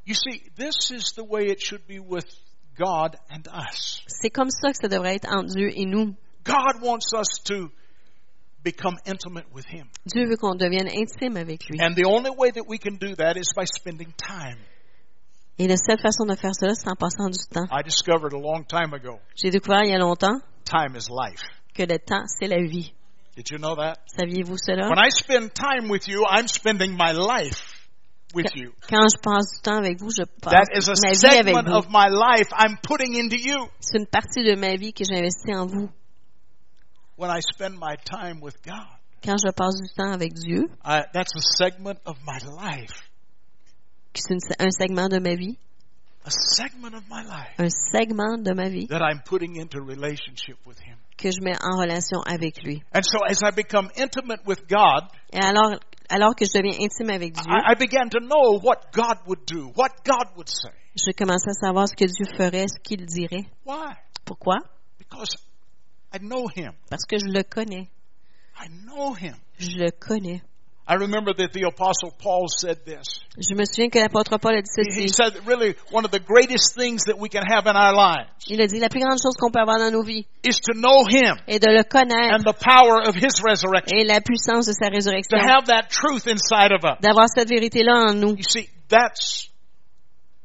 [0.05, 2.25] you see, this is the way it should be with
[2.77, 4.01] God and us.
[4.07, 6.15] C'est comme ça que ça devrait être entre Dieu et nous.
[6.43, 7.69] God wants us to
[8.63, 9.89] become intimate with Him.
[10.05, 11.79] Dieu veut qu'on devienne intime avec lui.
[11.81, 14.57] And the only way that we can do that is by spending time.
[15.59, 17.65] Et la seule façon de faire cela, c'est en passant du temps.
[17.71, 21.43] I discovered a long time ago J'ai découvert il y a longtemps time is life.
[21.77, 22.91] Que le temps, c'est la vie.
[23.35, 23.97] Did you know that?
[24.17, 24.89] Saviez-vous cela?
[24.89, 27.87] When I spend time with you, I'm spending my life
[28.33, 28.73] with you.
[28.89, 31.55] Quand je passe du temps avec vous, je passe That is a ma vie avec
[31.55, 31.77] segment vous.
[31.77, 33.69] of my life I'm putting into you.
[33.79, 35.89] C'est une partie de ma vie que j'investis en vous.
[37.17, 38.87] When I spend my time with God,
[39.23, 43.09] Quand je passe du temps avec Dieu, I, that's a segment of my life.
[44.15, 45.57] c'est un segment de ma vie,
[46.25, 50.57] A segment of my life un segment de ma vie that I'm putting into relationship
[50.65, 50.97] with Him.
[51.17, 52.81] Que je mets en relation avec lui.
[52.93, 57.09] And so as I become intimate with God, Et alors, alors que je deviens intime
[57.09, 60.71] avec Dieu, I, I began to know what God would do, what God would say.
[60.95, 63.45] je commence à savoir ce que Dieu ferait, ce qu'il dirait.
[63.65, 63.95] Why?
[64.25, 64.57] Pourquoi?
[64.97, 65.35] Because
[66.13, 66.73] I know Him.
[66.89, 67.89] Parce que je le connais.
[68.59, 69.35] I know Him.
[69.59, 70.41] Je le connais.
[70.89, 73.03] I remember that the Apostle Paul said this.
[73.37, 75.13] Je me souviens que l'apôtre Paul a dit He, he ceci.
[75.13, 78.61] said really one of the greatest things that we can have in our lives Il
[78.61, 81.03] a dit, la plus grande chose qu'on peut avoir dans nos vies is to know
[81.09, 83.97] Him de le connaître and the power of His resurrection.
[83.99, 85.37] et la puissance de sa To résurrection.
[85.39, 86.97] have that truth inside of us.
[87.01, 88.37] D'avoir cette vérité-là en nous.
[88.37, 89.49] You see, that's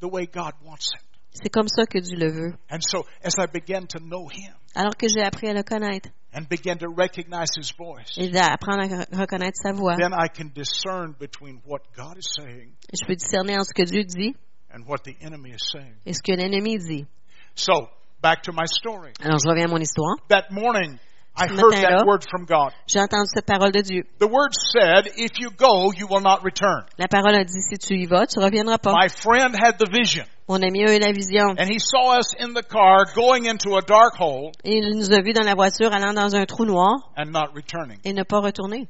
[0.01, 1.01] the way God wants it.
[1.35, 2.55] C'est comme ça que Dieu le veut.
[2.69, 6.09] And so, as I began to know Him Alors que j'ai appris à le connaître
[6.35, 10.29] and began to recognize His voice, et d'apprendre à re- reconnaître sa voix, then I
[10.29, 14.35] can discern between what God is saying je peux discerner entre ce que Dieu dit
[14.73, 15.95] and what the enemy is saying.
[16.07, 17.07] et ce que l'ennemi dit.
[17.55, 17.89] So,
[18.23, 19.13] back to my story.
[19.21, 20.17] Alors, je reviens à mon histoire.
[20.29, 20.99] That morning,
[21.35, 21.99] I Ce heard matin-là.
[22.01, 22.73] that word from God.
[22.87, 24.03] J'ai entendu cette parole de Dieu.
[24.19, 26.85] The word said, If you go, you will not return.
[26.99, 28.93] La parole a dit, si tu y vas, tu reviendras pas.
[28.93, 31.57] My friend had the vision, Mon ami a eu la vision.
[31.59, 35.11] and he saw us in the car going into a dark hole Et il nous
[35.11, 37.99] a vus dans la voiture allant dans un trou noir and not returning.
[38.05, 38.87] et ne pas retourner.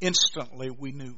[0.00, 1.14] Instantly, we knew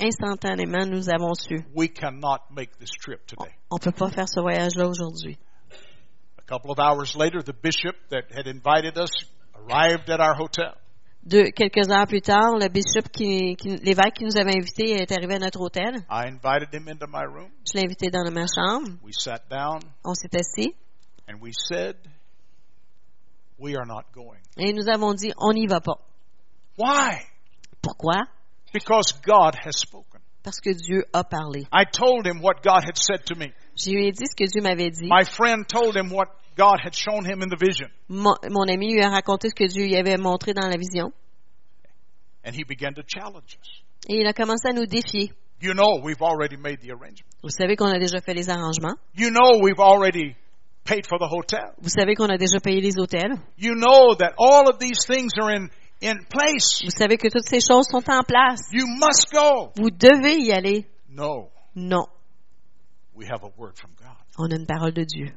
[0.00, 1.62] Instantanément, nous avons su.
[1.74, 3.50] we cannot make this trip today.
[3.70, 5.36] On peut pas faire ce voyage-là aujourd'hui.
[6.38, 9.10] A couple of hours later, the bishop that had invited us
[9.68, 10.74] arrived at our hotel.
[11.22, 15.12] Deux, quelques heures plus tard, le bishop qui, qui- l'évêque qui nous avait invités est
[15.12, 15.96] arrivé à notre hôtel.
[16.10, 17.50] I invited him into my room.
[17.66, 18.88] Je l'ai invité dans ma chambre.
[19.04, 20.74] We sat down On s'est assis
[21.28, 21.96] and we said,
[23.58, 24.40] We are not going.
[24.56, 25.98] et nous avons dit, on n'y va pas.
[26.78, 27.18] Why?
[27.82, 28.22] Pourquoi?
[28.72, 30.20] Because God has spoken.
[30.42, 31.66] Parce que Dieu a parlé.
[31.70, 33.52] I told him what God had said to me.
[33.82, 35.08] Je lui ai dit ce que Dieu m'avait dit.
[35.10, 37.88] My friend told him what God had shown him in the vision.
[38.08, 41.12] Mon, mon ami lui a raconté ce que Dieu lui avait montré dans la vision.
[42.44, 43.82] And he began to challenge us.
[44.08, 45.32] Et il a commencé à nous défier.
[45.62, 47.28] You know, we've already made the arrangement.
[47.42, 48.96] Vous savez qu'on a déjà fait les arrangements.
[49.14, 50.34] You know, we've already
[50.84, 51.72] paid for the hotel.
[51.82, 53.36] Vous savez qu'on a déjà payé les hôtels.
[53.58, 55.68] You know that all of these things are in,
[56.02, 56.82] in place.
[56.82, 58.60] Vous savez que toutes ces choses sont en place.
[58.72, 59.70] You must go.
[59.76, 60.86] Vous devez y aller.
[61.10, 62.06] No, Non.
[63.20, 64.16] We have a word from God.
[64.38, 65.30] On a une parole de Dieu.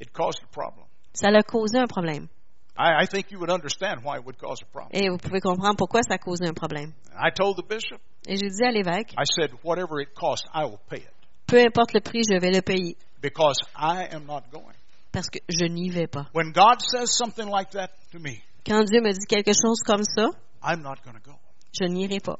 [0.00, 0.86] It caused a problem.
[1.14, 2.28] Ça l'a causé un problème.
[2.76, 4.90] I, I think you would understand why it would cause a problem.
[4.92, 6.92] Et vous pouvez comprendre pourquoi ça a causé un problème.
[7.16, 10.64] I told the bishop, Et j'ai dit à l'évêque, I said, whatever it costs, I
[10.64, 11.10] will pay it
[11.46, 12.96] peu importe le prix, je vais le payer.
[13.22, 14.74] because I am not going.
[15.12, 16.26] Parce que je n'y vais pas.
[16.34, 20.02] When God says something like that to me, Quand Dieu me dit quelque chose comme
[20.04, 20.28] ça,
[20.62, 21.36] I'm not going to go.
[21.72, 22.38] je n'irai pas.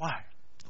[0.00, 0.24] Why?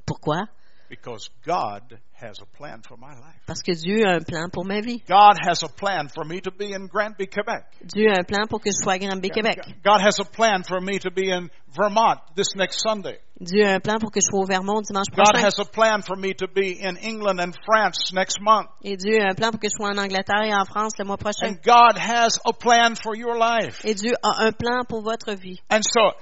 [0.07, 0.47] Pourquoi?
[0.89, 3.41] Because God has a plan for my life.
[3.47, 5.03] Parce que Dieu a un plan pour ma vie.
[5.07, 7.65] God has a plan for me to be in Granby, Quebec.
[7.85, 9.59] Dieu a un plan pour que je sois à Granby, Québec.
[9.85, 13.19] God has a plan for me to be in Vermont this next Sunday.
[13.41, 15.45] Dieu a un plan pour que je sois au Vermont dimanche God prochain.
[15.45, 18.69] has a plan for me to be in England and France next month.
[18.83, 21.05] Et Dieu a un plan pour que je sois en Angleterre et en France le
[21.05, 21.49] mois prochain.
[21.49, 23.85] And God has a plan for your life.
[23.85, 25.61] Et Dieu a un plan pour votre vie.
[25.71, 26.13] And so,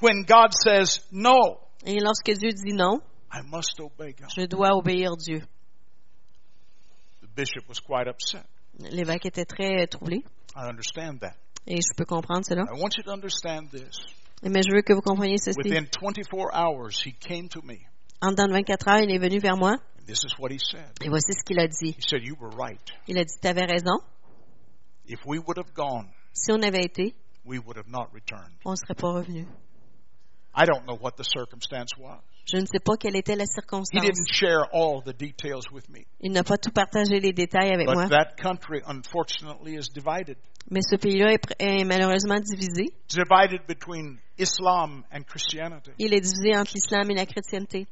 [0.00, 3.00] when God says no, Et lorsque Dieu dit non,
[3.30, 4.30] I must obey God.
[4.36, 5.42] je dois obéir Dieu.
[7.22, 8.44] The bishop was quite upset.
[8.78, 10.22] L'évêque était très troublé.
[10.56, 11.34] I understand that.
[11.66, 12.62] Et je peux comprendre cela.
[12.62, 13.98] I want you to understand this.
[14.42, 15.58] Mais je veux que vous compreniez ceci.
[15.58, 17.78] Within 24 hours, he came to me.
[18.20, 19.72] En dedans de 24 heures, il est venu vers moi.
[19.98, 20.92] And this is what he said.
[21.02, 21.94] Et voici ce qu'il a dit.
[21.98, 22.80] He said, You were right.
[23.08, 24.00] Il a dit, tu avais raison.
[25.06, 27.14] If we would have gone, Si on avait été,
[27.44, 28.54] we would have not returned.
[28.64, 29.46] on ne serait pas revenu.
[30.54, 32.20] I don't know what the circumstance was.
[32.50, 34.00] Je ne sais pas quelle était la He circonstance.
[34.00, 36.06] didn't share all the details with me.
[36.20, 38.06] Il n'a pas tout partagé les détails avec moi.
[38.06, 40.36] But that country, unfortunately, is divided.
[40.70, 42.92] Mais ce pays-là est, malheureusement divisé.
[43.08, 45.90] Divided between Islam and Christianity.
[45.98, 47.86] Il est divisé entre l'islam et la chrétienté.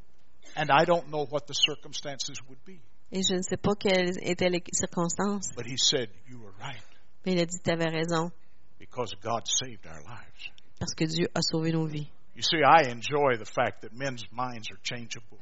[0.57, 2.81] And I don't know what the circumstances would be.
[3.13, 5.53] Et je ne sais pas quelles étaient les circonstances.
[5.55, 6.83] But he said, You were right.
[7.27, 8.31] Mais il a dit, tu avais raison.
[8.79, 10.51] Because God saved our lives.
[10.79, 12.09] Parce que Dieu a sauvé nos vies.
[12.37, 15.39] You see, I enjoy the fact that men's minds are changeable.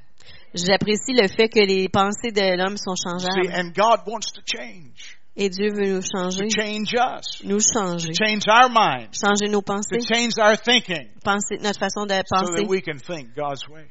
[0.54, 3.50] J'apprécie le fait que les pensées de l'homme sont See, changeables.
[3.52, 5.18] and God wants to change.
[5.36, 6.48] Et Dieu veut nous To changer.
[6.48, 7.42] change us.
[7.42, 8.12] Nous changer.
[8.14, 9.18] Change our minds.
[9.18, 10.00] Changer nos To pensées.
[10.06, 11.10] change our thinking.
[11.24, 12.62] Penser, notre façon de So penser.
[12.62, 13.88] that we can think God's way.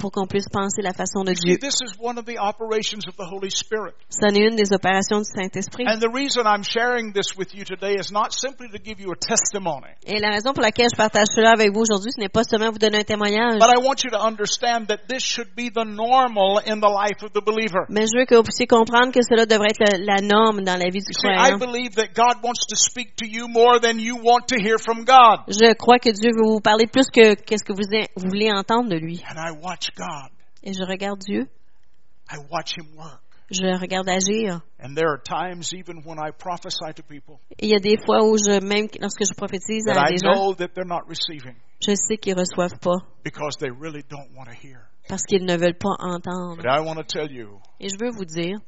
[0.00, 1.58] Pour qu'on puisse penser la façon de Dieu.
[1.58, 3.94] this is one of the operations of the Holy Spirit.
[4.08, 5.84] Ça en est une des opérations du Saint-Esprit.
[5.86, 9.12] And the reason I'm sharing this with you today is not simply to give you
[9.12, 12.28] a testimony, Et la raison pour laquelle je partage cela avec vous aujourd'hui, ce n'est
[12.28, 13.60] pas seulement vous donner un témoignage,
[17.88, 20.88] mais je veux que vous puissiez comprendre que cela devrait être la norme dans la
[20.88, 21.58] vie du croyant.
[25.48, 28.96] Je crois que Dieu veut vous parler plus que qu'est-ce que vous voulez entendre de
[28.96, 29.22] lui.
[29.90, 30.30] Watch God.
[30.62, 31.48] Et je regarde Dieu,
[32.30, 33.20] I watch Him work.
[33.50, 34.60] je regarde agir.
[34.78, 37.96] And there are times even when I prophesy to people Et il y a des
[38.04, 41.08] fois où je, même lorsque je prophétise à I des gens, know that they're not
[41.08, 44.86] receiving je sais qu'ils reçoivent pas because they really don't want to hear.
[45.08, 46.56] parce qu'ils ne veulent pas entendre.
[46.56, 48.58] But I want to tell you, Et je veux vous dire,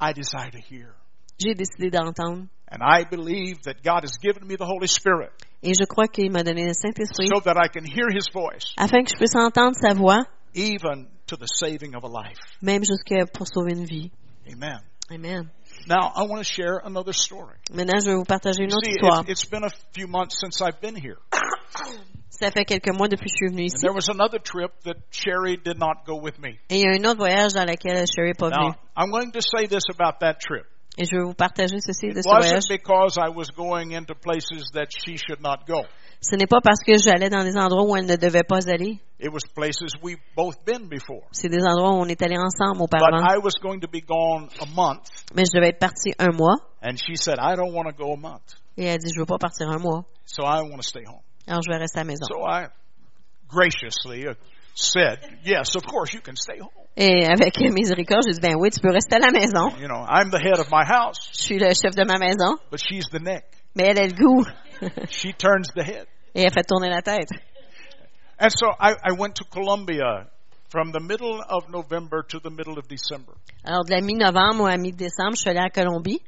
[0.00, 0.94] I desire to hear.
[1.38, 2.46] j'ai décidé d'entendre.
[2.72, 5.30] And I believe that God has given me the Holy Spirit
[5.62, 8.72] Et je crois qu'il m'a donné le Saint-Esprit so that I can hear His voice
[8.78, 10.20] afin que je puisse entendre sa voix,
[10.54, 12.38] even to the saving of a life.
[12.62, 14.10] même jusqu'à pour sauver une vie.
[14.50, 14.80] Amen.
[15.12, 15.50] Amen.
[15.88, 17.56] Now, I want to share another story.
[17.72, 19.22] Maintenant, je vais vous partager une autre see, histoire.
[19.22, 21.18] it, it's been a few months since I've been here.
[22.30, 24.96] Ça fait quelques mois depuis que je suis venue And there was another trip that
[25.10, 26.58] Sherry did not go with me.
[26.70, 28.70] Et il y a un autre voyage dans lequel Sherry n'est pas venue.
[28.70, 30.66] Now, I'm going to say this about that trip.
[31.00, 32.52] Et je vais vous partager ceci de ce voyage.
[32.52, 35.80] wasn't because I was going into places that she should not go.
[36.20, 39.00] Ce n'est pas parce que j'allais dans des endroits où elle ne devait pas aller.
[39.18, 41.22] It was places we've both been before.
[41.32, 43.24] C'est des endroits où on est allés ensemble But auparavant.
[43.24, 46.58] I was going to be gone a month, Mais je devais être partie un mois.
[46.82, 49.26] and she said, I don't want to go a month, Et elle dit, je veux
[49.26, 50.04] pas partir un mois.
[50.26, 51.22] so I want to stay home.
[51.46, 52.26] Alors, je vais rester à la maison.
[52.28, 52.66] So I
[53.48, 54.34] graciously uh,
[54.74, 56.70] said, Yes, of course, you can stay home.
[56.96, 59.68] Et avec miséricorde, j'ai dit, ben oui, tu peux rester à la maison.
[59.78, 62.56] You know, I'm the head of my house, Je suis le chef de ma maison.
[62.70, 63.44] but she's the neck.
[63.76, 64.44] Mais elle a le goût.
[65.10, 66.06] She turns the head.
[66.34, 67.30] Et elle fait tourner la tête.
[68.40, 70.26] And so I, I went to Colombia
[70.70, 73.32] from the middle of November to the middle of December.
[73.64, 76.20] Alors, de la mi-novembre à mi-décembre, je suis allée à Colombie.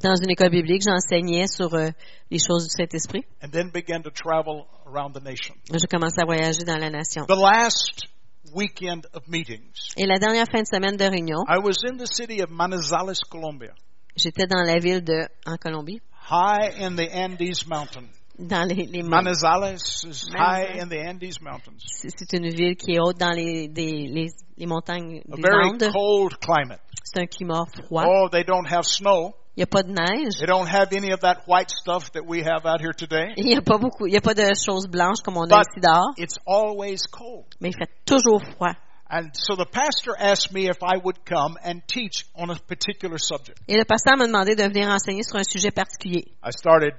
[0.00, 1.88] Dans une école biblique, j'enseignais sur euh,
[2.30, 3.24] les choses du Saint-Esprit.
[3.42, 5.54] and then began to travel around the nation.
[5.70, 7.24] Je commençais à voyager dans la nation.
[7.26, 8.06] The last
[8.54, 12.06] weekend of meetings, Et la dernière fin de semaine de réunion, I was in the
[12.06, 13.74] city of Manizales, Colombia,
[14.16, 18.08] j'étais dans la ville de, en Colombie, high in the Andes Mountain.
[18.38, 19.24] Dans les, les montagnes.
[19.24, 19.74] Manizales
[20.04, 20.82] is high Manizales.
[20.82, 21.78] in the Andes Mountains.
[21.86, 24.26] C'est une ville qui est haute dans les, des- les,
[24.56, 25.90] les montagnes A des very Andes.
[25.92, 26.80] cold climate.
[27.04, 28.04] C'est un climat froid.
[28.06, 29.34] Oh, they don't have snow.
[29.56, 30.34] Il n'y a pas de neige.
[30.38, 33.32] They don't have any of that white stuff that we have out here today.
[33.38, 35.60] Il n'y a pas beaucoup, il n'y a pas de choses blanches comme on a
[35.62, 37.46] ici dehors, it's always cold.
[37.60, 38.74] mais il fait toujours froid.
[39.08, 43.18] And so the pastor asked me if I would come and teach on a particular
[43.18, 43.56] subject.
[43.68, 46.26] Et le pasteur m'a demandé de venir enseigner sur un sujet particulier.
[46.44, 46.92] I started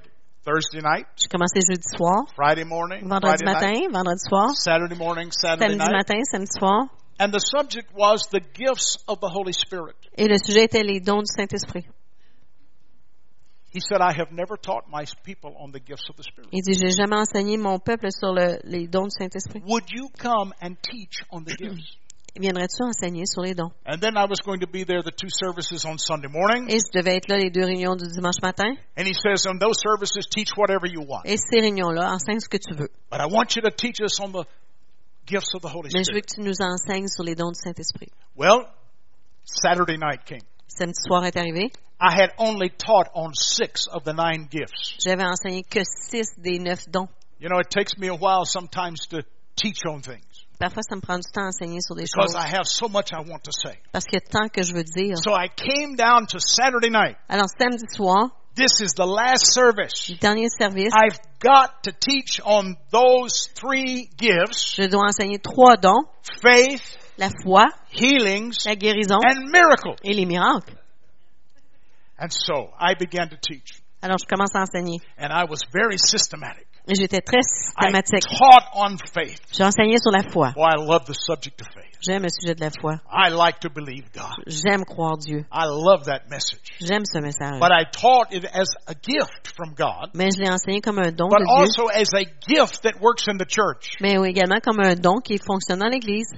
[0.48, 4.96] Thursday night, J'ai commencé jeudi soir, Friday morning, vendredi Friday night, matin, vendredi soir, Saturday
[4.96, 5.92] morning, Saturday samedi night.
[5.92, 6.88] matin, samedi soir.
[7.20, 9.96] And the subject was the gifts of the Holy Spirit.
[10.16, 11.84] Et le sujet était les dons du Saint-Esprit.
[13.70, 16.48] He said, I have never taught my people on the gifts of the Spirit.
[16.52, 19.60] Il dit, j'ai jamais enseigné mon peuple sur le- les dons du Saint-Esprit.
[19.66, 21.96] Would you come and teach on the gifts?
[22.38, 23.70] Viendrais-tu enseigner sur les dons?
[23.84, 26.68] And then I was going to be there the two services on Sunday morning.
[26.70, 28.76] Et je devais être là les deux réunions du dimanche matin.
[28.96, 31.22] And he says, on those services, teach whatever you want.
[31.24, 32.88] Et ces réunions-là, enseigne ce que tu veux.
[33.10, 34.46] But I want you to teach us on the
[35.26, 36.22] gifts of the Holy Mais je veux Spirit.
[36.22, 38.08] que tu nous enseignes sur les dons du Saint-Esprit.
[38.36, 38.66] Well,
[39.44, 40.46] Saturday night came.
[40.68, 41.72] Samedi soir est arrivé.
[42.00, 44.94] I had only taught on six of the nine gifts.
[45.04, 47.08] J'avais enseigné que six des neuf dons.
[47.40, 49.22] You know, it takes me a while sometimes to
[49.56, 50.22] teach on things
[50.58, 52.34] Parfois, ça me prend du temps à enseigner sur des because choses.
[52.34, 53.78] I have so much I want to say.
[53.92, 55.16] Parce qu'il y a tant que je veux dire.
[55.16, 57.16] So I came down to Saturday night.
[57.28, 60.08] Alors, samedi soir, This is the last service.
[60.08, 65.76] le dernier service, I've got to teach on those three gifts je dois enseigner trois
[65.76, 66.02] dons.
[66.42, 66.82] faith,
[67.18, 69.94] La foi, healings, la guérison and miracles.
[70.02, 70.74] et les miracles.
[72.18, 73.80] And so I began to teach.
[74.02, 74.98] Alors, je commence à enseigner.
[75.18, 76.66] And I was very systematic.
[76.88, 78.24] J'étais très I systématique.
[79.52, 80.52] J'ai enseigné sur la foi.
[82.00, 82.96] J'aime le sujet de la foi.
[84.46, 85.44] J'aime croire Dieu.
[86.80, 87.60] J'aime ce message.
[87.60, 91.12] But I taught it as a gift from God, Mais je l'ai enseigné comme un
[91.12, 93.96] don but de Dieu, also as a gift that works in the church.
[94.00, 96.32] mais également comme un don qui fonctionne dans l'Église.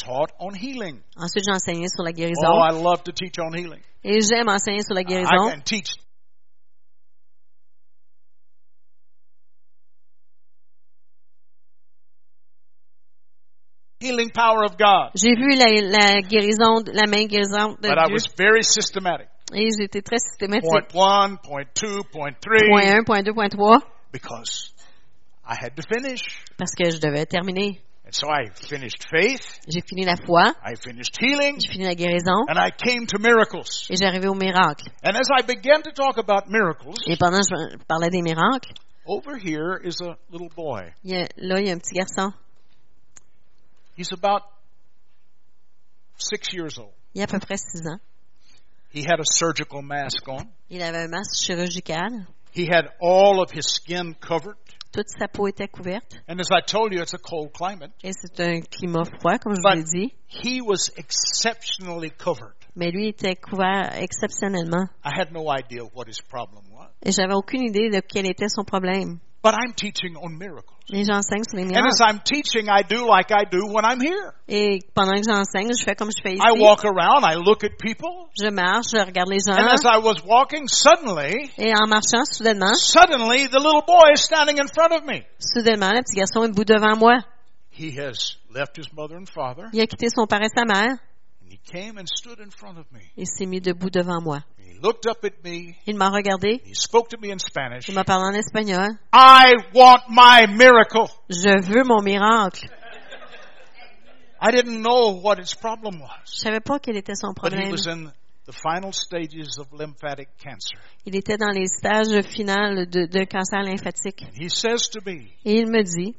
[0.00, 0.98] Taught on healing.
[1.14, 2.54] Ensuite, j'ai enseigné sur la Oh, guérison.
[2.64, 3.80] I love to teach on healing.
[4.02, 5.50] Et j'aime enseigner sur la I guérison.
[5.50, 5.92] can teach
[14.00, 15.10] healing power of God.
[15.14, 18.14] J'ai vu la, la guérison, la main guérisante de But I Dieu.
[18.14, 19.28] was very systematic.
[19.52, 20.70] Et été très systématique.
[20.70, 23.80] Point one, point two, point Point three, 1, point 2, point 3,
[24.12, 24.72] because
[25.44, 26.22] I had to finish.
[26.56, 27.80] parce que je devais terminer.
[28.06, 31.94] And so I finished faith, J'ai fini la foi, I finished healing, j'ai fini la
[31.94, 33.86] guérison, and I came to miracles.
[33.90, 34.88] et j'arrivais au miracle.
[35.04, 38.72] And as I began to talk about miracles, Et pendant que je parlais des miracles,
[39.06, 40.92] over here is a little boy.
[41.04, 42.32] il y a- là, il y a un petit garçon.
[43.96, 44.42] He's about
[46.18, 46.92] six years old.
[47.14, 48.00] Il a à peu près 6 ans.
[48.92, 50.48] He had a surgical mask on.
[50.68, 52.26] Il avait un masque chirurgical.
[52.52, 54.56] He had all of his skin covered.
[54.92, 56.18] Toute sa peau était couverte.
[56.28, 57.92] And as I told you, it's a cold climate.
[58.02, 60.12] Et c'est un climat froid, comme je vous l'ai dit.
[60.26, 62.54] he was exceptionally covered.
[62.74, 64.88] Mais lui était couvert exceptionnellement.
[65.04, 66.90] I had no idea what his problem was.
[67.04, 69.20] Et j'avais aucune idée de quel était son problème.
[69.42, 70.76] But I'm teaching on miracles.
[70.92, 72.00] Mais j'enseigne sur les And miracles.
[72.00, 74.34] as I'm teaching, I do like I do when I'm here.
[74.48, 76.60] Et pendant que j'enseigne, je fais comme je fais I ici.
[76.60, 79.66] walk around, I look at people, Je marche, je regarde les and gens.
[79.72, 84.58] as I was walking, suddenly, Et en marchant, soudainement, suddenly the little boy is standing
[84.58, 85.22] in front of me.
[85.38, 87.16] soudainement, le petit garçon est debout devant moi.
[87.72, 90.98] He has left his mother and father, Il a quitté son père et sa mère
[91.42, 93.00] and he came and stood in front of me.
[93.16, 94.40] et s'est mis debout devant moi.
[94.82, 96.60] Looked up at me, Il m'a regardé.
[96.64, 97.88] he spoke to me in Spanish.
[97.88, 98.96] Il m'a parlé en espagnol.
[99.12, 101.08] I want my miracle.
[101.28, 102.66] Je veux mon miracle.
[104.42, 107.58] I didn't know what his problem was, Je savais pas quel était son but he
[107.58, 107.70] problème.
[107.72, 108.10] was in
[108.46, 110.78] the final stages of lymphatic cancer.
[111.04, 114.22] Il était dans les stages finaux de, de cancer lymphatique.
[114.22, 116.16] And he says to me, Et il me dit,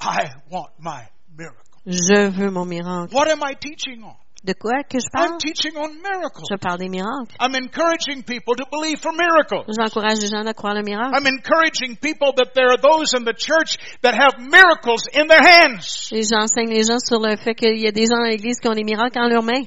[0.00, 1.58] I want my miracle.
[1.84, 3.12] je veux mon miracle.
[3.12, 4.14] What am I teaching on?
[4.44, 5.38] De quoi que je I'm parle?
[5.38, 6.42] teaching on miracles.
[6.50, 7.36] Je parle des miracles.
[7.38, 9.64] I'm encouraging people to believe for miracles.
[9.70, 11.14] J'encourage les gens à croire le miracle.
[11.14, 15.40] I'm encouraging people that there are those in the church that have miracles in their
[15.40, 16.10] hands.
[16.10, 18.66] Et j'enseigne les gens sur le fait qu'il y a des gens dans l'église qui
[18.66, 19.62] ont des miracles en leurs mains.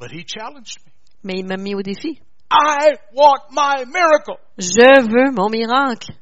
[0.00, 0.90] But he challenged me.
[1.22, 2.18] Mais il m'a mis au défi.
[2.50, 4.38] I want my miracle.
[4.56, 6.12] Je veux mon miracle.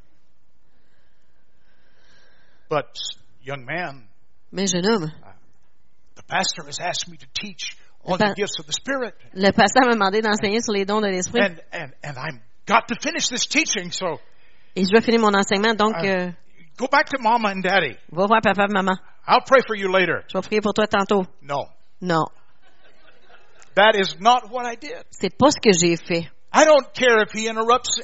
[2.69, 2.99] But,
[3.45, 4.09] young man,
[4.51, 5.13] Mais jeune homme,
[6.17, 9.15] the pastor has asked me to teach on pa- the gifts of the Spirit.
[9.35, 11.41] le pasteur m'a demandé d'enseigner sur les dons de l'esprit.
[11.41, 14.19] And, and, and I've got to finish this teaching, so
[14.75, 16.05] Et je vais finir mon enseignement, donc Ah.
[16.05, 16.31] euh,
[16.79, 17.97] go back to mama and daddy.
[18.11, 18.97] va voir papa et maman.
[19.27, 20.25] I'll pray for you later.
[20.29, 21.25] Je vais prier pour toi tantôt.
[21.43, 21.67] No.
[22.01, 22.25] Non,
[23.75, 25.05] That is not what I did.
[25.11, 26.29] c'est pas ce que j'ai fait.
[26.53, 28.01] I don't care if he interrupts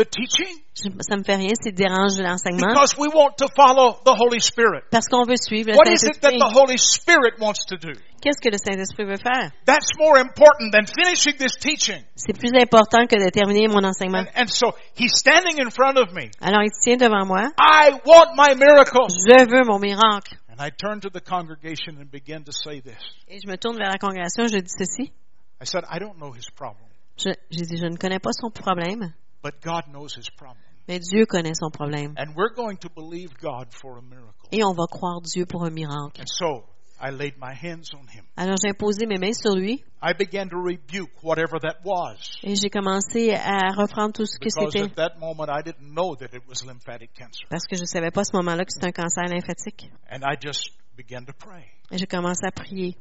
[0.00, 0.48] the teaching?
[0.74, 2.72] Ça me fait rien s'il dérange l'enseignement.
[2.72, 4.82] because we want to follow the Holy Spirit.
[4.90, 6.38] Parce qu'on veut suivre le What is it that Saint-Esprit.
[6.38, 7.92] the Holy Spirit wants to do?
[8.22, 9.50] Qu'est-ce que le Saint-Esprit veut faire?
[9.66, 12.02] That's more important than finishing this teaching.
[12.16, 14.26] C'est plus important que de terminer mon enseignement.
[14.34, 16.30] And, and so he's standing in front of me.
[16.40, 17.50] Alors il se tient devant moi.
[17.58, 19.08] I want my miracle.
[19.08, 20.36] Je veux mon miracle.
[20.48, 22.98] And I turned to the congregation and began to say this.
[23.28, 25.12] Et je me tourne vers la congrégation, je dis ceci.
[25.60, 26.88] I said, I don't know his problem,
[27.18, 30.58] Je- J'ai dit, je ne connais pas son problème, but God knows his problem.
[30.88, 32.14] mais Dieu connaît son problème.
[32.16, 34.48] And we're going to believe God for a miracle.
[34.52, 36.20] Et on va croire Dieu pour un miracle.
[36.20, 36.64] And so
[37.00, 38.24] I laid my hands on him.
[38.36, 42.38] Alors j'ai imposé mes mains sur lui I began to rebuke whatever that was.
[42.42, 44.82] et j'ai commencé à reprendre tout ce que c'était.
[44.82, 47.46] at that moment I didn't know that it was lymphatic cancer.
[47.48, 49.90] Parce que je savais pas à ce moment-là que c'était un cancer lymphatique.
[50.10, 51.64] And I just began to pray.
[51.90, 52.96] Et j'ai commencé à prier.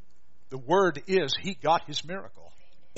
[0.49, 2.49] The word is he got his miracle.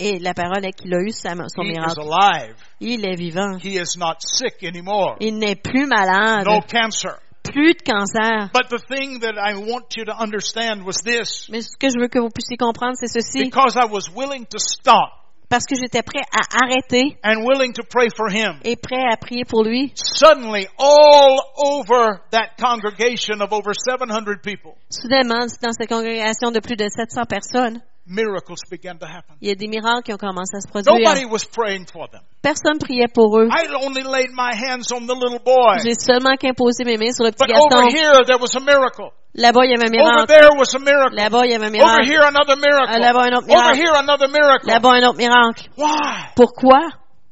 [0.04, 2.02] Et la parole est qu'il a eu sa- son He is miracle.
[2.02, 2.56] alive.
[2.80, 3.58] Il est vivant.
[3.64, 5.16] He is not sick anymore.
[5.20, 6.46] Il n'est plus malade.
[6.48, 7.20] No cancer.
[7.44, 8.50] Plus de cancer.
[8.54, 11.48] But the thing that I want you to understand was this.
[11.50, 13.44] Mais ce que je veux que vous puissiez comprendre, c'est ceci.
[13.44, 15.10] Because I was willing to stop
[15.50, 18.60] Parce que j'étais prêt à arrêter and willing to pray for him.
[18.64, 19.92] et prêt à prier pour lui.
[19.96, 26.76] Suddenly, all over that congregation of over 700 people, Soudainement, dans cette congrégation de plus
[26.78, 29.36] de 700 personnes, miracles began to happen.
[29.42, 30.94] il y a des miracles qui ont commencé à se produire.
[30.96, 32.22] Nobody was praying for them.
[32.42, 33.48] Personne priait pour eux.
[33.48, 35.78] I only laid my hands on the little boy.
[35.84, 37.96] J'ai seulement qu'imposé mes mains sur le petit But over garçon.
[37.96, 39.12] here, there was a miracle.
[39.34, 40.28] Là-bas, il y avait un Over miracle.
[40.28, 41.16] there was a miracle.
[41.16, 42.06] Là-bas, il y avait un Over miracle.
[42.06, 42.56] here, another
[42.88, 43.36] Ah, là-bas, un miracle.
[43.38, 43.80] autre Over miracle.
[43.80, 44.68] here, another miracle.
[44.68, 45.70] Là-bas, un autre miracle.
[45.78, 46.34] Why?
[46.36, 46.80] Pourquoi?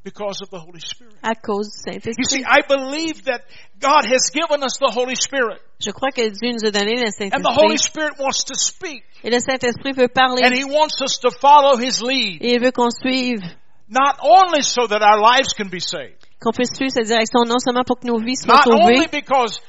[0.04, 1.14] Because of the Holy Spirit.
[1.22, 3.42] À cause du You see, I believe that
[3.80, 5.60] God has given us the Holy Spirit.
[5.80, 9.04] Je crois que Dieu nous a donné le And the Holy Spirit wants to speak.
[9.24, 10.44] Et le Saint-Esprit veut parler.
[10.46, 12.42] And He wants us to follow His lead.
[12.42, 13.42] Et il veut qu'on suive,
[13.90, 16.16] Not only so that our lives can be saved.
[16.40, 19.60] qu'on puisse suivre cette direction, non seulement pour que nos vies soient Not only because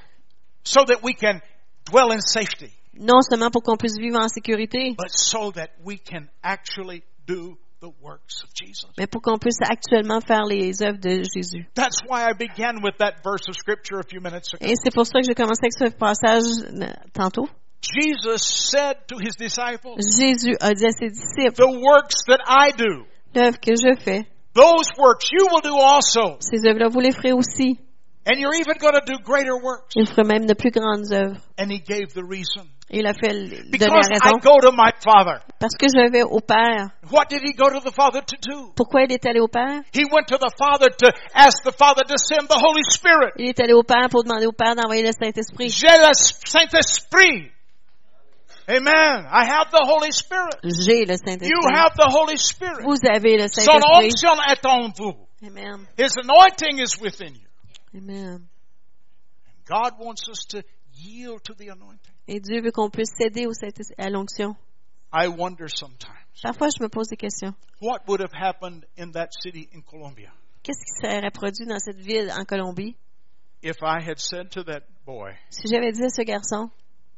[0.62, 1.41] so that we can
[1.87, 2.70] dwell in safety.
[2.95, 7.57] non seulement pour qu'on puisse vivre en sécurité, But so that we can actually do
[7.81, 8.91] the works of Jesus.
[8.99, 11.66] mais pour qu'on puisse actuellement faire les œuvres de Jésus.
[11.74, 14.64] That's why I began with that verse of scripture a few minutes ago.
[14.64, 17.49] Et c'est pour ça que j'ai commencé avec ce passage euh, tantôt.
[17.81, 22.72] Jesus said to his disciples, Jésus a dit à ses disciples, The works that I
[22.76, 26.37] do, l'œuvre que je fais, those works you will do also.
[26.41, 27.78] ces œuvres-là, vous les ferez aussi.
[28.26, 29.95] And you're even going to do greater works.
[29.97, 31.41] Il fera même de plus grandes œuvres.
[31.59, 32.68] And he gave the reason.
[32.93, 35.38] Il a fait donner I go to my Father.
[35.61, 36.91] Parce que je vais au Père.
[37.12, 38.72] What did he go to the Father to do?
[38.74, 39.82] Pourquoi il est allé au Père?
[39.93, 43.32] He went to the Father to ask the Father to send the Holy Spirit.
[43.36, 45.68] Il est allé au Père pour demander au Père d'envoyer le Saint-Esprit.
[45.70, 47.53] J'ai le Saint-Esprit.
[48.66, 49.26] Amen.
[49.30, 50.59] I have the Holy Spirit.
[50.64, 51.74] J'ai le You Saint-Esprit.
[51.74, 52.82] have the Holy Spirit.
[52.84, 54.07] Vous avez le Son Saint-Esprit.
[54.07, 55.14] onction est en vous.
[55.47, 55.86] Amen.
[55.97, 57.47] His anointing is within you.
[57.97, 58.47] Amen.
[59.68, 60.62] God wants us to
[62.29, 63.53] Et Dieu veut qu'on puisse céder au
[63.99, 64.55] à l'onction.
[65.13, 67.53] I wonder sometimes Parfois, je me pose des questions.
[67.81, 70.31] what would have happened in that city in Colombia?
[70.63, 72.97] Qu'est-ce qui serait produit dans cette ville en Colombie?
[73.63, 76.71] If I had said to that boy, Si j'avais dit à ce garçon,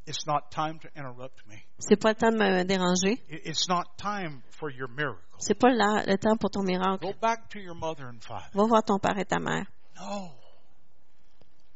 [0.07, 1.57] it's not time to interrupt me.
[1.79, 5.21] c'est pas le temps de me déranger, It's not time for your miracle.
[5.39, 7.05] c'est pas la- le temps pour ton miracle.
[7.07, 8.49] Go back to your mother and father.
[8.55, 9.67] Va voir ton père et ta mère.
[10.01, 10.31] No.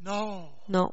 [0.01, 0.49] No.
[0.69, 0.91] Non.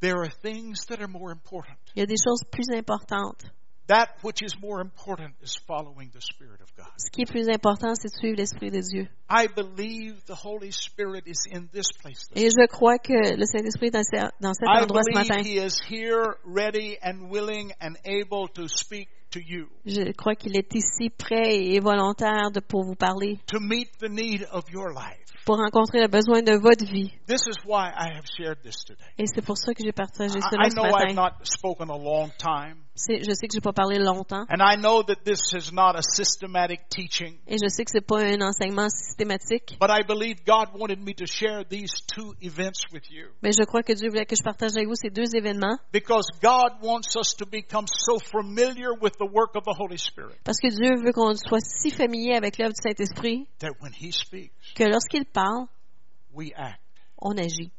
[0.00, 1.76] There are things that are more important.
[1.94, 3.44] Il y a des choses plus importantes.
[3.88, 6.88] That which is more important is following the Spirit of God.
[6.98, 9.08] Ce qui est plus important, c'est de suivre l'Esprit de Dieu.
[9.30, 12.26] I believe the Holy Spirit is in this place.
[12.34, 15.28] Et je crois que le Saint-Esprit est dans, ce- dans cet I endroit ce believe
[15.28, 15.42] matin.
[15.44, 20.56] He is here, ready and willing and able to speak to you, Je crois qu'il
[20.56, 24.92] est ici prêt et volontaire de, pour vous parler, to meet the need of your
[24.92, 25.25] life.
[25.46, 27.10] Pour rencontrer le besoin de votre vie.
[27.26, 29.00] This is why I have shared this today.
[29.16, 31.14] Et c'est pour ça que j'ai partagé I, cela I ce know I've matin.
[31.14, 34.76] not spoken a long time, C'est- Je sais que j'ai pas parlé longtemps and I
[34.76, 38.40] know that this is not a systematic teaching, et je sais que c'est pas un
[38.40, 43.28] enseignement systématique, but I believe God wanted me to share these two events with you.
[43.42, 46.26] mais je crois que Dieu voulait que je partage avec vous ces deux événements Because
[46.42, 50.58] God wants us to become so familiar with the work of the Holy Spirit parce
[50.58, 54.52] que Dieu veut qu'on soit si familier avec l'œuvre du Saint-Esprit that when He speaks,
[54.74, 55.66] que lorsqu'il parle,
[56.32, 56.80] we act.
[57.20, 57.70] on agit.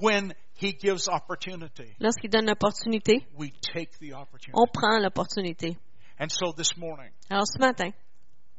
[0.00, 4.52] When He gives opportunity, Lorsqu'il donne l'opportunité, we take the opportunity.
[4.54, 5.76] on prend l'opportunité.
[6.20, 7.90] And so this morning, Alors ce matin,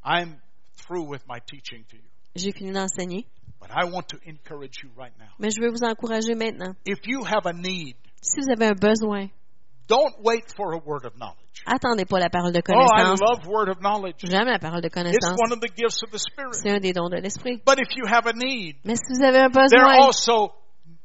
[0.04, 0.36] I'm
[0.76, 2.04] through with my teaching to you.
[2.36, 3.26] j'ai fini d'enseigner,
[3.62, 5.30] But I want to encourage you right now.
[5.40, 6.76] mais je veux vous encourager maintenant.
[6.86, 9.30] If you have a need, Si vous avez un besoin,
[9.88, 11.64] don't wait for a word of knowledge.
[11.66, 13.22] attendez pas la parole de Oh, I connaissance.
[13.22, 14.20] love word of knowledge.
[14.26, 15.38] J'aime la parole de It's connaissance.
[15.40, 16.56] one of the gifts of the Spirit.
[16.56, 17.62] C'est un des dons de l'Esprit.
[17.66, 20.54] But if you have a need, Mais si vous avez un there are besoin, also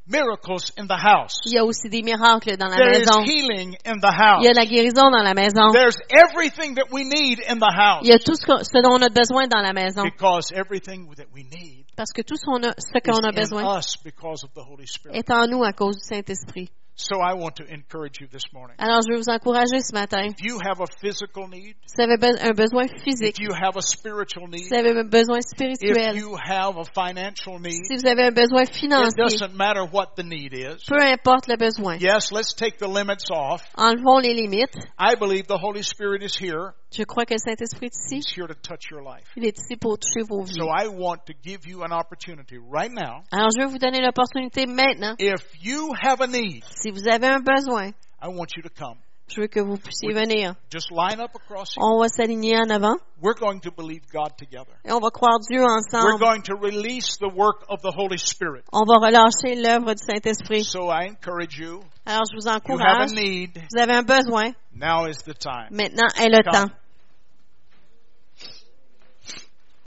[0.09, 1.35] miracles in the house.
[1.47, 3.23] il y a aussi des miracles dans la There is maison.
[3.25, 4.09] healing in the
[4.41, 4.57] Il y a house.
[4.57, 5.71] la guérison dans la maison.
[5.73, 8.01] There's everything that we need in the house.
[8.05, 10.03] Il y a tout ce, que- ce dont on a besoin dans la maison.
[10.05, 13.33] Because everything that we need Parce que tout ce qu'on a, ce qu'on a in
[13.33, 15.17] besoin us because of the Holy Spirit.
[15.17, 16.71] est en nous à cause du Saint-Esprit.
[17.01, 18.75] So I want to encourage you this morning.
[18.81, 20.25] Alors, je veux vous encourager ce matin.
[20.25, 23.83] If you have a physical need, Si vous avez un besoin physique, you have a
[23.83, 27.95] spiritual si need, vous avez un besoin if spirituel, you have a financial need, si
[27.99, 30.83] vous avez un besoin it financier, doesn't matter what the need is.
[30.89, 33.63] peu importe le besoin, Yes, let's take the limits off.
[33.77, 34.75] enlevons les limites.
[34.99, 36.75] I believe the Holy Spirit is here.
[36.91, 38.35] Je crois que le Saint-Esprit est ici.
[39.37, 40.55] Il est ici pour toucher vos vies.
[40.55, 43.23] So I want to give you an opportunity right now.
[43.31, 45.15] Alors, je veux vous donner l'opportunité maintenant.
[45.19, 47.89] If you have a need, Si vous avez un besoin,
[48.23, 48.97] I want you to come.
[49.29, 50.55] je veux que vous puissiez venir.
[51.77, 54.73] On va s'aligner en avant We're going to believe God together.
[54.85, 56.19] et on va croire Dieu We're ensemble.
[56.19, 58.65] going to release the work of the Holy Spirit.
[58.73, 60.65] On va relâcher l'œuvre du Saint-Esprit.
[62.09, 63.11] Alors, je vous encourage.
[63.11, 64.53] Vous avez un besoin.
[64.75, 65.69] Now is the time.
[65.71, 66.73] Maintenant est le temps.